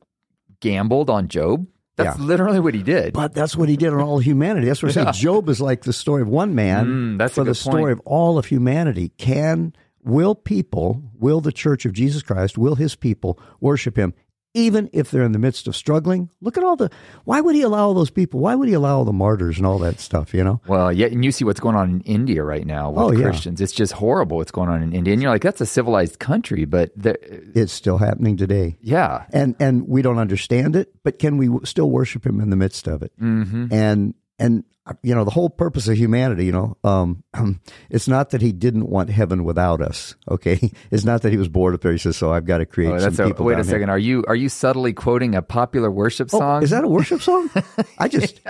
gambled 0.60 1.10
on 1.10 1.28
Job. 1.28 1.66
That's 1.96 2.18
Yeah. 2.18 2.24
literally 2.24 2.58
what 2.60 2.74
he 2.74 2.82
did. 2.82 3.12
But 3.12 3.34
that's 3.34 3.56
what 3.56 3.68
he 3.68 3.76
did 3.76 3.92
on 3.92 4.00
all 4.00 4.18
humanity. 4.18 4.66
That's 4.66 4.82
what 4.82 4.96
I'm 4.96 5.04
saying. 5.04 5.12
Job 5.14 5.48
is 5.48 5.60
like 5.60 5.82
the 5.82 5.92
story 5.92 6.22
of 6.22 6.28
one 6.28 6.54
man 6.54 6.86
Mm, 6.86 7.18
that's 7.18 7.34
for 7.34 7.44
the 7.44 7.54
story 7.54 7.82
point. 7.82 7.92
of 7.92 8.00
all 8.04 8.36
of 8.38 8.46
humanity. 8.46 9.12
Can, 9.16 9.72
will 10.02 10.34
people, 10.34 11.02
will 11.18 11.40
the 11.40 11.52
church 11.52 11.84
of 11.86 11.92
Jesus 11.92 12.22
Christ, 12.22 12.58
will 12.58 12.74
his 12.74 12.96
people 12.96 13.38
worship 13.60 13.96
him, 13.96 14.12
even 14.54 14.88
if 14.92 15.10
they're 15.10 15.24
in 15.24 15.32
the 15.32 15.38
midst 15.38 15.66
of 15.68 15.76
struggling? 15.76 16.30
Look 16.40 16.56
at 16.56 16.64
all 16.64 16.76
the, 16.76 16.90
why 17.24 17.40
would 17.40 17.54
he 17.54 17.62
allow 17.62 17.86
all 17.88 17.94
those 17.94 18.10
people? 18.10 18.40
Why 18.40 18.54
would 18.54 18.68
he 18.68 18.74
allow 18.74 18.96
all 18.98 19.04
the 19.04 19.12
martyrs 19.12 19.58
and 19.58 19.66
all 19.66 19.78
that 19.80 20.00
stuff, 20.00 20.32
you 20.32 20.42
know? 20.44 20.60
Well, 20.66 20.92
yeah, 20.92 21.06
and 21.08 21.24
you 21.24 21.32
see 21.32 21.44
what's 21.44 21.60
going 21.60 21.76
on 21.76 21.90
in 21.90 22.00
India 22.02 22.42
right 22.44 22.64
now 22.66 22.90
with 22.90 23.02
Oh, 23.02 23.10
yeah. 23.12 23.24
Christians. 23.24 23.60
It's 23.60 23.72
just 23.72 23.92
horrible 23.94 24.38
what's 24.38 24.52
going 24.52 24.68
on 24.68 24.82
in 24.82 24.92
India. 24.94 25.12
And 25.12 25.20
you're 25.20 25.30
like, 25.32 25.42
that's 25.42 25.60
a 25.60 25.66
civilized 25.66 26.18
country, 26.18 26.64
but 26.64 26.90
the, 26.96 27.16
It's 27.58 27.72
still 27.72 27.98
happening 27.98 28.36
today. 28.36 28.76
yeah, 28.80 29.24
and 29.32 29.56
and 29.58 29.88
we 29.88 30.00
don't 30.02 30.18
understand 30.18 30.76
it, 30.76 30.92
but 31.02 31.18
can 31.18 31.36
we 31.36 31.46
w- 31.46 31.64
still 31.66 31.90
worship 31.90 32.24
Him 32.24 32.40
in 32.40 32.50
the 32.50 32.56
midst 32.56 32.86
of 32.86 33.02
it? 33.02 33.12
Mm-hmm. 33.20 33.66
And 33.72 34.14
and 34.38 34.64
uh, 34.86 34.92
you 35.02 35.14
know 35.14 35.24
the 35.24 35.30
whole 35.30 35.48
purpose 35.48 35.88
of 35.88 35.96
humanity, 35.96 36.44
you 36.44 36.52
know, 36.52 36.76
um, 36.84 37.22
it's 37.90 38.06
not 38.06 38.30
that 38.30 38.42
He 38.42 38.52
didn't 38.52 38.88
want 38.90 39.08
heaven 39.08 39.44
without 39.44 39.80
us. 39.80 40.14
Okay, 40.30 40.70
it's 40.90 41.04
not 41.04 41.22
that 41.22 41.32
He 41.32 41.38
was 41.38 41.48
bored 41.48 41.72
up 41.74 41.80
there. 41.80 41.92
He 41.92 41.98
says, 41.98 42.16
"So 42.16 42.32
I've 42.32 42.44
got 42.44 42.58
to 42.58 42.66
create 42.66 42.92
Oh, 42.92 42.98
some 42.98 43.26
a, 43.26 43.28
people." 43.28 43.46
wait 43.46 43.54
a 43.54 43.56
down 43.56 43.64
here." 43.64 43.70
second. 43.74 43.90
Are 43.90 43.98
you 43.98 44.24
are 44.28 44.34
you 44.36 44.48
subtly 44.50 44.92
quoting 44.92 45.34
a 45.34 45.40
popular 45.42 45.90
worship 45.90 46.28
Oh, 46.34 46.38
song? 46.38 46.62
is 46.62 46.70
that 46.70 46.84
a 46.84 46.88
worship 46.88 47.22
song? 47.22 47.48
I 47.98 48.08
just, 48.08 48.40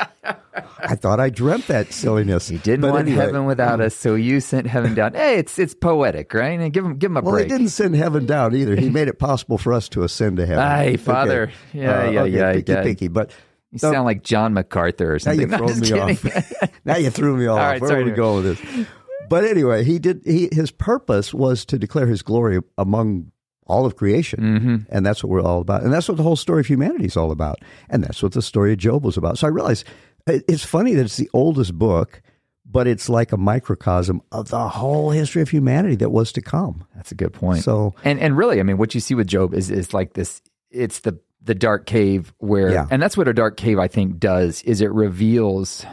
I 0.79 0.97
thought 0.97 1.21
I 1.21 1.31
dreamt 1.31 1.69
that 1.69 1.93
silliness. 1.93 2.49
He 2.49 2.59
didn't 2.59 2.81
But 2.81 2.93
want 2.93 3.07
anyway, 3.09 3.27
heaven 3.27 3.45
without 3.45 3.81
us, 3.81 3.95
so 3.95 4.15
you 4.17 4.41
sent 4.41 4.67
heaven 4.67 4.95
down. 4.95 5.13
Hey, 5.25 5.37
it's 5.39 5.57
it's 5.59 5.75
poetic, 5.75 6.35
right? 6.35 6.59
And 6.59 6.73
give 6.73 6.85
him 6.85 6.97
give 6.99 7.13
him 7.13 7.17
a 7.19 7.23
break. 7.23 7.33
Well, 7.33 7.43
He 7.43 7.49
didn't 7.49 7.69
send 7.69 7.95
heaven 7.95 8.27
down 8.27 8.57
either. 8.57 8.75
He 8.75 8.91
made 8.91 9.07
it 9.07 9.19
possible 9.21 9.59
for 9.59 9.73
us 9.73 9.89
to 9.91 10.03
ascend 10.03 10.39
to 10.39 10.47
heaven. 10.47 10.65
Aye, 10.65 10.97
Father. 10.97 11.53
Yeah, 11.73 12.09
yeah, 12.11 12.25
yeah, 12.25 12.53
Picky, 12.55 12.73
yeah. 12.73 12.83
picky. 12.83 13.09
But 13.09 13.31
You 13.75 13.79
sound 13.81 14.05
like 14.06 14.23
John 14.23 14.55
MacArthur 14.55 15.15
or 15.15 15.19
something. 15.19 15.49
Now 15.50 15.56
you 15.59 15.67
No, 15.67 15.75
throw 15.75 16.05
me 16.06 16.15
kidding. 16.17 16.32
off. 16.62 16.73
now 16.87 16.97
you 16.97 17.11
threw 17.11 17.37
me 17.37 17.47
off. 17.47 17.59
right, 17.59 17.81
Where 17.81 17.88
sorry 17.91 18.03
are 18.03 18.05
we 18.06 18.11
to- 18.12 18.17
going 18.17 18.44
with 18.44 18.59
this? 18.59 18.87
But 19.29 19.44
anyway, 19.44 19.85
he 19.85 19.99
did. 19.99 20.23
He 20.25 20.49
his 20.53 20.71
purpose 20.71 21.32
was 21.35 21.65
to 21.67 21.79
declare 21.79 22.06
his 22.06 22.23
glory 22.23 22.61
among 22.79 23.32
all 23.67 23.87
of 23.87 23.97
creation, 23.97 24.41
Mm-hmm. 24.41 24.76
and 24.94 25.06
that's 25.06 25.25
what 25.25 25.31
we're 25.31 25.43
all 25.43 25.61
about. 25.62 25.82
And 25.82 25.91
that's 25.93 26.09
what 26.09 26.19
the 26.19 26.23
whole 26.23 26.37
story 26.37 26.61
of 26.61 26.67
humanity 26.67 27.06
is 27.06 27.17
all 27.17 27.31
about. 27.31 27.59
And 27.88 28.05
that's 28.05 28.23
what 28.23 28.32
the 28.32 28.43
story 28.43 28.73
of 28.73 28.79
Job 28.79 29.03
was 29.05 29.17
about. 29.17 29.38
So 29.38 29.47
I 29.47 29.50
realized 29.50 29.87
it's 30.26 30.65
funny 30.65 30.93
that 30.94 31.05
it's 31.06 31.17
the 31.17 31.31
oldest 31.32 31.73
book, 31.79 32.21
but 32.67 32.87
it's 32.87 33.09
like 33.09 33.32
a 33.32 33.38
microcosm 33.38 34.21
of 34.31 34.50
the 34.50 34.69
whole 34.69 35.11
history 35.11 35.41
of 35.41 35.49
humanity 35.49 35.97
that 35.97 36.11
was 36.11 36.31
to 36.32 36.43
come. 36.43 36.85
That's 36.94 37.11
a 37.11 37.15
good 37.15 37.32
point. 37.32 37.65
So- 37.65 37.94
and 38.05 38.21
and 38.21 38.37
really, 38.37 38.61
I 38.61 38.62
mean, 38.62 38.76
what 38.76 38.94
you 38.94 39.00
see 39.00 39.15
with 39.15 39.26
Job 39.26 39.55
is 39.55 39.71
is 39.71 39.94
like 39.94 40.12
this. 40.12 40.43
It's 40.71 41.00
the 41.00 41.19
the 41.44 41.55
dark 41.55 41.87
cave 41.87 42.32
where, 42.38 42.73
Yeah. 42.73 42.87
and 42.91 43.00
that's 43.02 43.17
what 43.17 43.29
a 43.29 43.32
dark 43.35 43.56
cave 43.56 43.79
I 43.79 43.88
think 43.88 44.19
does 44.19 44.62
is 44.62 44.81
it 44.81 44.91
reveals 44.93 45.85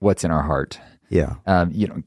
what's 0.00 0.24
in 0.24 0.30
our 0.30 0.42
heart. 0.42 0.78
Yeah, 1.08 1.34
Um, 1.46 1.70
you 1.72 1.86
know, 1.86 2.02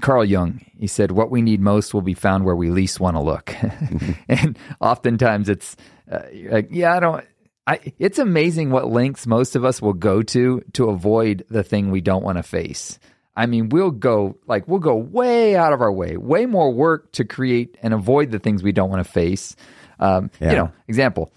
Carl 0.00 0.24
Jung, 0.24 0.64
he 0.78 0.86
said, 0.86 1.12
"What 1.12 1.30
we 1.30 1.42
need 1.42 1.60
most 1.60 1.94
will 1.94 2.02
be 2.02 2.14
found 2.14 2.44
where 2.44 2.56
we 2.56 2.70
least 2.70 2.98
want 3.00 3.16
to 3.16 3.22
look," 3.22 3.54
and 4.28 4.58
oftentimes 4.80 5.48
it's 5.48 5.76
uh, 6.10 6.22
like, 6.50 6.68
yeah, 6.70 6.96
I 6.96 7.00
don't. 7.00 7.24
I, 7.66 7.80
it's 7.98 8.18
amazing 8.18 8.70
what 8.70 8.90
lengths 8.90 9.26
most 9.26 9.56
of 9.56 9.64
us 9.64 9.80
will 9.80 9.92
go 9.94 10.22
to 10.22 10.62
to 10.72 10.88
avoid 10.90 11.44
the 11.48 11.62
thing 11.62 11.90
we 11.90 12.00
don't 12.00 12.24
want 12.24 12.38
to 12.38 12.42
face. 12.42 12.98
I 13.36 13.46
mean, 13.46 13.68
we'll 13.68 13.90
go 13.92 14.36
like 14.46 14.66
we'll 14.66 14.80
go 14.80 14.96
way 14.96 15.54
out 15.54 15.72
of 15.72 15.80
our 15.80 15.92
way, 15.92 16.16
way 16.16 16.46
more 16.46 16.72
work 16.72 17.12
to 17.12 17.24
create 17.24 17.76
and 17.82 17.94
avoid 17.94 18.30
the 18.32 18.38
things 18.38 18.62
we 18.62 18.72
don't 18.72 18.90
want 18.90 19.04
to 19.04 19.10
face. 19.10 19.54
Um, 20.00 20.30
You 20.40 20.48
know, 20.48 20.72
example. 20.88 21.32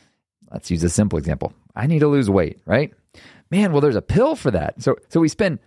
Let's 0.51 0.71
use 0.71 0.83
a 0.83 0.89
simple 0.89 1.17
example. 1.19 1.53
I 1.75 1.87
need 1.87 1.99
to 1.99 2.07
lose 2.07 2.29
weight, 2.29 2.59
right? 2.65 2.93
Man, 3.51 3.71
well, 3.71 3.81
there's 3.81 3.95
a 3.95 4.01
pill 4.01 4.35
for 4.35 4.51
that. 4.51 4.81
So, 4.81 4.95
so 5.09 5.19
we 5.19 5.27
spend 5.29 5.59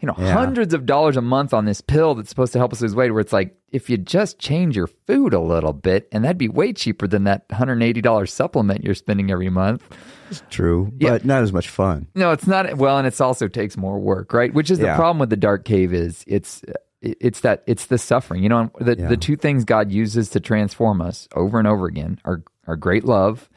you 0.00 0.08
know, 0.08 0.14
Yeah. 0.18 0.32
hundreds 0.32 0.74
of 0.74 0.84
dollars 0.84 1.16
a 1.16 1.20
month 1.20 1.54
on 1.54 1.64
this 1.64 1.80
pill 1.80 2.16
that's 2.16 2.28
supposed 2.28 2.52
to 2.54 2.58
help 2.58 2.72
us 2.72 2.80
lose 2.80 2.92
weight. 2.92 3.12
Where 3.12 3.20
it's 3.20 3.32
like, 3.32 3.54
if 3.70 3.88
you 3.88 3.96
just 3.96 4.40
change 4.40 4.74
your 4.76 4.88
food 5.06 5.32
a 5.32 5.38
little 5.38 5.72
bit, 5.72 6.08
and 6.10 6.24
that'd 6.24 6.38
be 6.38 6.48
way 6.48 6.72
cheaper 6.72 7.06
than 7.06 7.22
that 7.24 7.48
$180 7.50 8.28
supplement 8.28 8.82
you're 8.82 8.96
spending 8.96 9.30
every 9.30 9.48
month. 9.48 9.84
it's 10.28 10.42
true, 10.50 10.90
Yeah. 10.98 11.10
but 11.10 11.24
not 11.24 11.44
as 11.44 11.52
much 11.52 11.68
fun. 11.68 12.08
No, 12.16 12.32
it's 12.32 12.48
not. 12.48 12.76
Well, 12.78 12.98
and 12.98 13.06
it's 13.06 13.20
also 13.20 13.46
takes 13.46 13.76
more 13.76 14.00
work, 14.00 14.32
right? 14.32 14.52
Which 14.52 14.72
is 14.72 14.78
the 14.80 14.92
problem 14.96 15.18
with 15.20 15.30
the 15.30 15.36
dark 15.36 15.64
cave 15.64 15.92
is 15.94 16.24
it's 16.26 16.62
it's 17.00 17.40
that 17.40 17.62
it's 17.66 17.86
the 17.86 17.98
suffering. 17.98 18.42
You 18.42 18.48
know, 18.48 18.70
the 18.80 18.96
Yeah. 18.98 19.08
the 19.08 19.16
two 19.16 19.36
things 19.36 19.64
God 19.64 19.92
uses 19.92 20.30
to 20.30 20.40
transform 20.40 21.00
us 21.00 21.28
over 21.36 21.58
and 21.60 21.68
over 21.68 21.86
again 21.86 22.18
are 22.24 22.42
are 22.66 22.76
great 22.76 23.04
love 23.04 23.48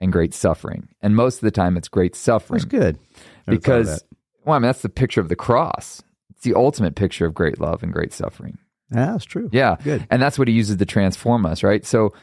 and 0.00 0.12
great 0.12 0.34
suffering. 0.34 0.88
And 1.02 1.14
most 1.14 1.36
of 1.36 1.40
the 1.42 1.50
time, 1.50 1.76
it's 1.76 1.88
great 1.88 2.14
suffering 2.16 2.60
That's 2.60 2.64
good 2.70 2.98
because 3.46 4.02
well, 4.44 4.56
I 4.56 4.58
mean 4.58 4.68
that's 4.68 4.82
the 4.82 4.88
picture 4.88 5.20
of 5.20 5.28
the 5.28 5.36
cross. 5.36 6.02
It's 6.30 6.42
the 6.42 6.54
ultimate 6.54 6.94
picture 6.94 7.26
of 7.26 7.34
great 7.34 7.60
love 7.60 7.82
and 7.82 7.92
great 7.92 8.12
suffering. 8.12 8.58
yeah, 8.92 9.12
that's 9.12 9.24
true. 9.24 9.48
Yeah, 9.52 9.76
Good. 9.84 10.06
and 10.10 10.20
that's 10.22 10.38
what 10.38 10.48
he 10.48 10.54
uses 10.54 10.76
to 10.78 10.86
transform 10.86 11.44
us, 11.46 11.62
right? 11.62 11.84
So, 11.84 12.14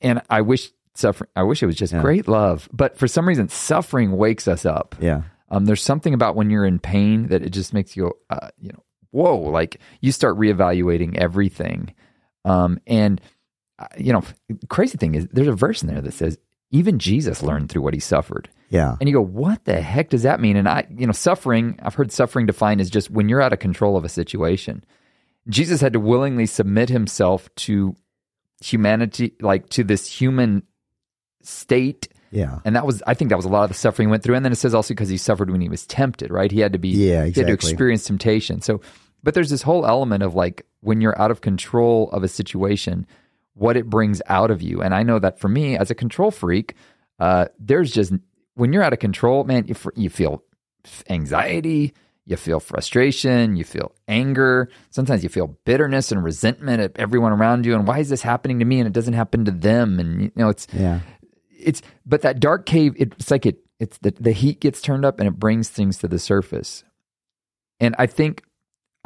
and 0.00 0.22
I 0.30 0.40
wish 0.40 0.70
suffering. 0.94 1.30
I 1.36 1.42
wish 1.42 1.62
it 1.62 1.66
was 1.66 1.76
just 1.76 1.92
Yeah. 1.92 2.00
great 2.02 2.26
love, 2.28 2.68
but 2.72 2.96
for 2.98 3.06
some 3.06 3.28
reason, 3.28 3.48
suffering 3.48 4.12
wakes 4.16 4.48
us 4.48 4.64
up. 4.66 4.94
Yeah. 5.00 5.22
Um, 5.50 5.66
there's 5.66 5.82
something 5.82 6.12
about 6.14 6.34
when 6.34 6.50
you're 6.50 6.64
in 6.66 6.78
pain 6.80 7.28
that 7.28 7.42
it 7.42 7.50
just 7.50 7.72
makes 7.72 7.96
you 7.96 8.12
uh, 8.30 8.48
you 8.58 8.70
know, 8.70 8.82
whoa, 9.12 9.36
like 9.38 9.78
you 10.00 10.10
start 10.12 10.36
reevaluating 10.36 11.16
everything. 11.16 11.94
Um, 12.44 12.78
and, 12.86 13.20
uh, 13.78 13.86
you 13.96 14.12
know, 14.12 14.22
crazy 14.68 14.98
thing 14.98 15.14
is 15.14 15.28
there's 15.32 15.46
a 15.48 15.52
verse 15.52 15.82
in 15.82 15.88
there 15.88 16.00
that 16.00 16.14
says, 16.14 16.38
even 16.70 16.98
Jesus 16.98 17.42
learned 17.42 17.68
through 17.68 17.82
what 17.82 17.94
he 17.94 18.00
suffered. 18.00 18.48
Yeah. 18.70 18.96
And 19.00 19.08
you 19.08 19.14
go, 19.14 19.22
what 19.22 19.64
the 19.64 19.80
heck 19.80 20.10
does 20.10 20.22
that 20.24 20.40
mean? 20.40 20.56
And 20.56 20.68
I, 20.68 20.86
you 20.90 21.06
know, 21.06 21.12
suffering, 21.12 21.78
I've 21.82 21.94
heard 21.94 22.10
suffering 22.10 22.46
defined 22.46 22.80
as 22.80 22.90
just 22.90 23.10
when 23.10 23.28
you're 23.28 23.40
out 23.40 23.52
of 23.52 23.60
control 23.60 23.96
of 23.96 24.04
a 24.04 24.08
situation. 24.08 24.84
Jesus 25.48 25.80
had 25.80 25.92
to 25.92 26.00
willingly 26.00 26.46
submit 26.46 26.88
himself 26.88 27.48
to 27.56 27.94
humanity, 28.60 29.34
like 29.40 29.68
to 29.70 29.84
this 29.84 30.08
human 30.08 30.64
state 31.42 32.08
Yeah. 32.32 32.58
And 32.64 32.74
that 32.74 32.84
was, 32.84 33.02
I 33.06 33.14
think 33.14 33.28
that 33.28 33.36
was 33.36 33.44
a 33.44 33.48
lot 33.48 33.62
of 33.62 33.68
the 33.68 33.74
suffering 33.74 34.08
he 34.08 34.10
went 34.10 34.24
through. 34.24 34.34
And 34.34 34.44
then 34.44 34.50
it 34.52 34.56
says 34.56 34.74
also 34.74 34.94
because 34.94 35.08
he 35.08 35.16
suffered 35.16 35.50
when 35.50 35.60
he 35.60 35.68
was 35.68 35.86
tempted, 35.86 36.30
right? 36.32 36.50
He 36.50 36.58
had 36.60 36.72
to 36.72 36.78
be, 36.78 36.88
Yeah, 36.88 37.22
exactly. 37.22 37.32
he 37.32 37.40
had 37.40 37.46
to 37.46 37.52
experience 37.52 38.04
temptation. 38.04 38.60
So, 38.60 38.80
but 39.22 39.34
there's 39.34 39.50
this 39.50 39.62
whole 39.62 39.86
element 39.86 40.24
of 40.24 40.34
like 40.34 40.66
when 40.80 41.00
you're 41.00 41.20
out 41.20 41.30
of 41.30 41.40
control 41.40 42.10
of 42.10 42.24
a 42.24 42.28
situation, 42.28 43.06
what 43.56 43.76
it 43.76 43.90
brings 43.90 44.22
out 44.28 44.50
of 44.50 44.62
you. 44.62 44.80
And 44.82 44.94
I 44.94 45.02
know 45.02 45.18
that 45.18 45.40
for 45.40 45.48
me 45.48 45.76
as 45.76 45.90
a 45.90 45.94
control 45.94 46.30
freak, 46.30 46.74
uh, 47.18 47.46
there's 47.58 47.90
just, 47.90 48.12
when 48.54 48.72
you're 48.72 48.82
out 48.82 48.92
of 48.92 48.98
control, 49.00 49.44
man, 49.44 49.66
you, 49.66 49.74
you 49.96 50.08
feel 50.10 50.42
anxiety, 51.08 51.94
you 52.26 52.36
feel 52.36 52.60
frustration, 52.60 53.56
you 53.56 53.64
feel 53.64 53.92
anger. 54.08 54.68
Sometimes 54.90 55.22
you 55.22 55.28
feel 55.28 55.56
bitterness 55.64 56.10
and 56.12 56.22
resentment 56.22 56.80
at 56.80 56.98
everyone 56.98 57.32
around 57.32 57.64
you. 57.66 57.74
And 57.74 57.86
why 57.86 57.98
is 58.00 58.08
this 58.08 58.22
happening 58.22 58.58
to 58.58 58.64
me 58.64 58.80
and 58.80 58.86
it 58.86 58.92
doesn't 58.92 59.14
happen 59.14 59.44
to 59.44 59.50
them? 59.50 59.98
And 59.98 60.22
you 60.22 60.32
know, 60.36 60.48
it's 60.48 60.66
Yeah. 60.72 61.00
it's 61.50 61.82
but 62.04 62.22
that 62.22 62.40
dark 62.40 62.66
cave. 62.66 62.94
It's 62.98 63.30
like 63.30 63.46
it. 63.46 63.58
It's 63.78 63.98
the 63.98 64.12
the 64.18 64.32
heat 64.32 64.60
gets 64.60 64.80
turned 64.80 65.04
up 65.04 65.20
and 65.20 65.28
it 65.28 65.38
brings 65.38 65.68
things 65.68 65.98
to 65.98 66.08
the 66.08 66.18
surface. 66.18 66.82
And 67.78 67.94
I 67.98 68.06
think, 68.06 68.42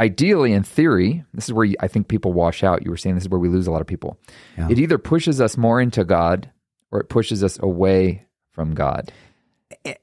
ideally, 0.00 0.52
in 0.52 0.62
theory, 0.62 1.24
this 1.34 1.44
is 1.44 1.52
where 1.52 1.68
I 1.78 1.86
think 1.86 2.08
people 2.08 2.32
wash 2.32 2.64
out. 2.64 2.82
You 2.84 2.90
were 2.90 2.96
saying 2.96 3.14
this 3.14 3.24
is 3.24 3.28
where 3.28 3.38
we 3.38 3.48
lose 3.48 3.66
a 3.66 3.70
lot 3.70 3.82
of 3.82 3.86
people. 3.86 4.18
Yeah. 4.56 4.68
It 4.70 4.78
either 4.78 4.98
pushes 4.98 5.40
us 5.40 5.56
more 5.56 5.80
into 5.80 6.04
God 6.04 6.50
or 6.90 7.00
it 7.00 7.08
pushes 7.08 7.44
us 7.44 7.58
away 7.62 8.26
from 8.50 8.74
God. 8.74 9.12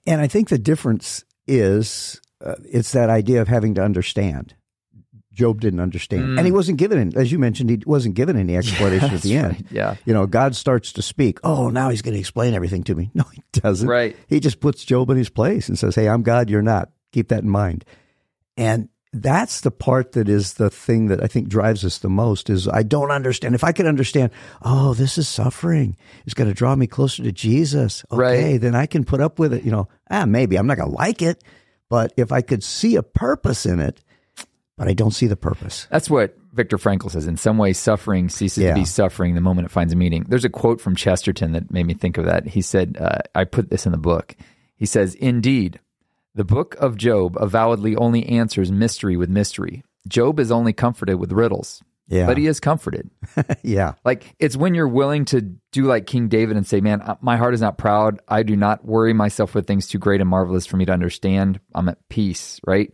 And 0.06 0.22
I 0.22 0.28
think 0.28 0.50
the 0.50 0.58
difference 0.58 1.26
is 1.48 2.22
uh, 2.46 2.56
it's 2.64 2.94
that 2.94 3.10
idea 3.10 3.42
of 3.42 3.48
having 3.48 3.76
to 3.76 3.84
understand. 3.84 4.54
Job 5.34 5.62
didn't 5.62 5.82
understand, 5.82 6.40
and 6.40 6.48
he 6.48 6.52
wasn't 6.52 6.80
given, 6.80 7.16
as 7.16 7.32
you 7.32 7.38
mentioned, 7.38 7.70
he 7.70 7.80
wasn't 7.86 8.16
given 8.16 8.38
any 8.38 8.58
explanation 8.58 9.14
at 9.14 9.22
the 9.22 9.36
That's 9.36 9.46
end. 9.46 9.54
right, 9.54 9.66
yeah. 9.70 9.96
you 10.04 10.12
know, 10.12 10.26
God 10.26 10.56
starts 10.56 10.94
to 10.94 11.04
speak. 11.04 11.38
Oh, 11.44 11.70
now 11.70 11.92
he's 11.92 12.02
going 12.02 12.16
to 12.16 12.20
explain 12.20 12.56
everything 12.56 12.84
to 12.86 12.96
me. 12.96 13.12
No, 13.18 13.24
he 13.32 13.44
doesn't. 13.52 13.88
Right. 13.88 14.16
He 14.28 14.40
just 14.40 14.60
puts 14.60 14.84
Job 14.84 15.12
in 15.12 15.18
his 15.18 15.30
place 15.30 15.70
and 15.70 15.78
says, 15.78 15.94
"Hey, 15.94 16.10
I'm 16.10 16.24
God. 16.24 16.50
You're 16.50 16.64
not. 16.64 16.90
Keep 17.12 17.28
that 17.28 17.44
in 17.44 17.52
mind." 17.52 17.86
And 18.56 18.90
that's 19.22 19.62
the 19.62 19.72
part 19.72 20.14
that 20.14 20.28
is 20.30 20.56
the 20.56 20.70
thing 20.70 21.08
that 21.08 21.24
I 21.24 21.28
think 21.28 21.48
drives 21.50 21.84
us 21.86 21.98
the 22.00 22.10
most 22.10 22.50
is 22.50 22.68
I 22.68 22.84
don't 22.84 23.12
understand. 23.12 23.56
If 23.56 23.64
I 23.64 23.72
could 23.72 23.86
understand, 23.86 24.32
oh, 24.62 24.94
this 24.94 25.18
is 25.18 25.28
suffering. 25.28 25.96
It's 26.26 26.34
going 26.34 26.50
to 26.50 26.54
draw 26.54 26.76
me 26.76 26.88
closer 26.88 27.24
to 27.24 27.32
Jesus. 27.32 28.04
Okay, 28.12 28.54
Right. 28.54 28.62
then 28.62 28.76
I 28.76 28.86
can 28.86 29.04
put 29.04 29.22
up 29.22 29.40
with 29.40 29.54
it. 29.54 29.64
You 29.64 29.72
know, 29.72 29.88
ah, 30.10 30.26
maybe 30.26 30.58
I'm 30.58 30.68
not 30.68 30.78
going 30.78 30.90
to 30.90 30.96
like 30.96 31.22
it, 31.22 31.44
but 31.90 32.14
if 32.18 32.32
I 32.32 32.42
could 32.42 32.64
see 32.64 32.96
a 32.96 33.04
purpose 33.04 33.66
in 33.66 33.80
it, 33.80 34.02
but 34.78 34.88
I 34.88 34.94
don't 34.94 35.12
see 35.12 35.28
the 35.28 35.36
purpose. 35.38 35.88
That's 35.90 36.10
what 36.10 36.38
Viktor 36.54 36.78
Frankl 36.78 37.10
says. 37.10 37.26
In 37.28 37.38
some 37.38 37.58
ways, 37.58 37.78
suffering 37.80 38.30
ceases 38.30 38.64
Yeah. 38.64 38.70
to 38.76 38.80
be 38.82 38.86
suffering 38.86 39.34
the 39.36 39.42
moment 39.42 39.66
it 39.66 39.72
finds 39.72 39.92
a 39.94 39.96
meaning. 39.96 40.26
There's 40.28 40.46
a 40.46 40.50
quote 40.50 40.80
from 40.82 40.96
Chesterton 40.96 41.52
that 41.54 41.72
made 41.72 41.86
me 41.88 41.94
think 41.94 42.18
of 42.18 42.26
that. 42.26 42.48
He 42.48 42.62
said, 42.62 42.98
uh, 43.00 43.20
I 43.34 43.44
put 43.46 43.70
this 43.70 43.86
in 43.86 43.92
the 43.92 43.98
book. 43.98 44.36
He 44.76 44.86
says, 44.86 45.16
Indeed, 45.16 45.80
the 46.38 46.46
book 46.46 46.76
of 46.80 46.96
Job 46.96 47.36
avowedly 47.40 47.96
only 47.98 48.26
answers 48.28 48.72
mystery 48.72 49.18
with 49.18 49.30
mystery. 49.30 49.84
Job 50.08 50.40
is 50.40 50.52
only 50.52 50.72
comforted 50.72 51.20
with 51.20 51.34
riddles, 51.34 51.84
Yeah. 52.08 52.26
but 52.28 52.38
he 52.38 52.48
is 52.48 52.60
comforted. 52.62 53.10
yeah. 53.64 53.94
Like 54.06 54.34
it's 54.40 54.56
when 54.56 54.74
you're 54.74 54.88
willing 54.88 55.26
to 55.26 55.42
do 55.74 55.84
like 55.84 56.06
King 56.08 56.30
David 56.30 56.56
and 56.56 56.66
say, 56.66 56.80
"Man, 56.80 57.02
my 57.22 57.36
heart 57.38 57.54
is 57.54 57.60
not 57.62 57.78
proud. 57.78 58.22
I 58.28 58.44
do 58.44 58.56
not 58.56 58.86
worry 58.86 59.12
myself 59.14 59.54
with 59.54 59.68
things 59.68 59.88
too 59.88 59.98
great 60.00 60.22
and 60.22 60.30
marvelous 60.30 60.66
for 60.66 60.78
me 60.78 60.86
to 60.86 60.94
understand. 60.94 61.60
I'm 61.76 61.90
at 61.90 62.08
peace." 62.08 62.62
Right? 62.66 62.94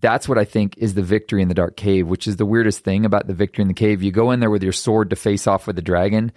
That's 0.00 0.28
what 0.28 0.38
I 0.38 0.44
think 0.44 0.78
is 0.78 0.94
the 0.94 1.02
victory 1.02 1.42
in 1.42 1.48
the 1.48 1.54
dark 1.54 1.76
cave, 1.76 2.08
which 2.08 2.26
is 2.26 2.36
the 2.36 2.46
weirdest 2.46 2.82
thing 2.82 3.04
about 3.04 3.26
the 3.28 3.34
victory 3.34 3.62
in 3.62 3.68
the 3.68 3.74
cave. 3.74 4.02
You 4.02 4.10
go 4.10 4.30
in 4.32 4.40
there 4.40 4.50
with 4.50 4.62
your 4.64 4.72
sword 4.72 5.10
to 5.10 5.16
face 5.16 5.46
off 5.46 5.66
with 5.66 5.76
the 5.76 5.82
dragon, 5.82 6.32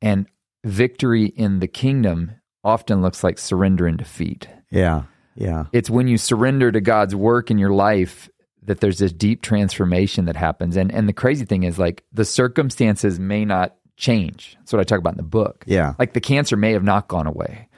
and 0.00 0.26
victory 0.64 1.26
in 1.26 1.58
the 1.58 1.68
kingdom 1.68 2.32
often 2.64 3.02
looks 3.02 3.24
like 3.24 3.38
surrender 3.38 3.86
and 3.86 3.98
defeat. 3.98 4.48
Yeah. 4.70 5.02
Yeah. 5.34 5.64
It's 5.72 5.90
when 5.90 6.08
you 6.08 6.18
surrender 6.18 6.70
to 6.72 6.80
God's 6.80 7.14
work 7.14 7.50
in 7.50 7.58
your 7.58 7.72
life 7.72 8.28
that 8.64 8.80
there's 8.80 8.98
this 8.98 9.12
deep 9.12 9.42
transformation 9.42 10.26
that 10.26 10.36
happens. 10.36 10.76
And 10.76 10.92
and 10.92 11.08
the 11.08 11.12
crazy 11.12 11.44
thing 11.44 11.64
is 11.64 11.78
like 11.78 12.04
the 12.12 12.24
circumstances 12.24 13.18
may 13.18 13.44
not 13.44 13.76
change. 13.96 14.56
That's 14.58 14.72
what 14.72 14.80
I 14.80 14.84
talk 14.84 14.98
about 14.98 15.14
in 15.14 15.18
the 15.18 15.22
book. 15.22 15.64
Yeah. 15.66 15.94
Like 15.98 16.12
the 16.12 16.20
cancer 16.20 16.56
may 16.56 16.72
have 16.72 16.84
not 16.84 17.08
gone 17.08 17.26
away. 17.26 17.68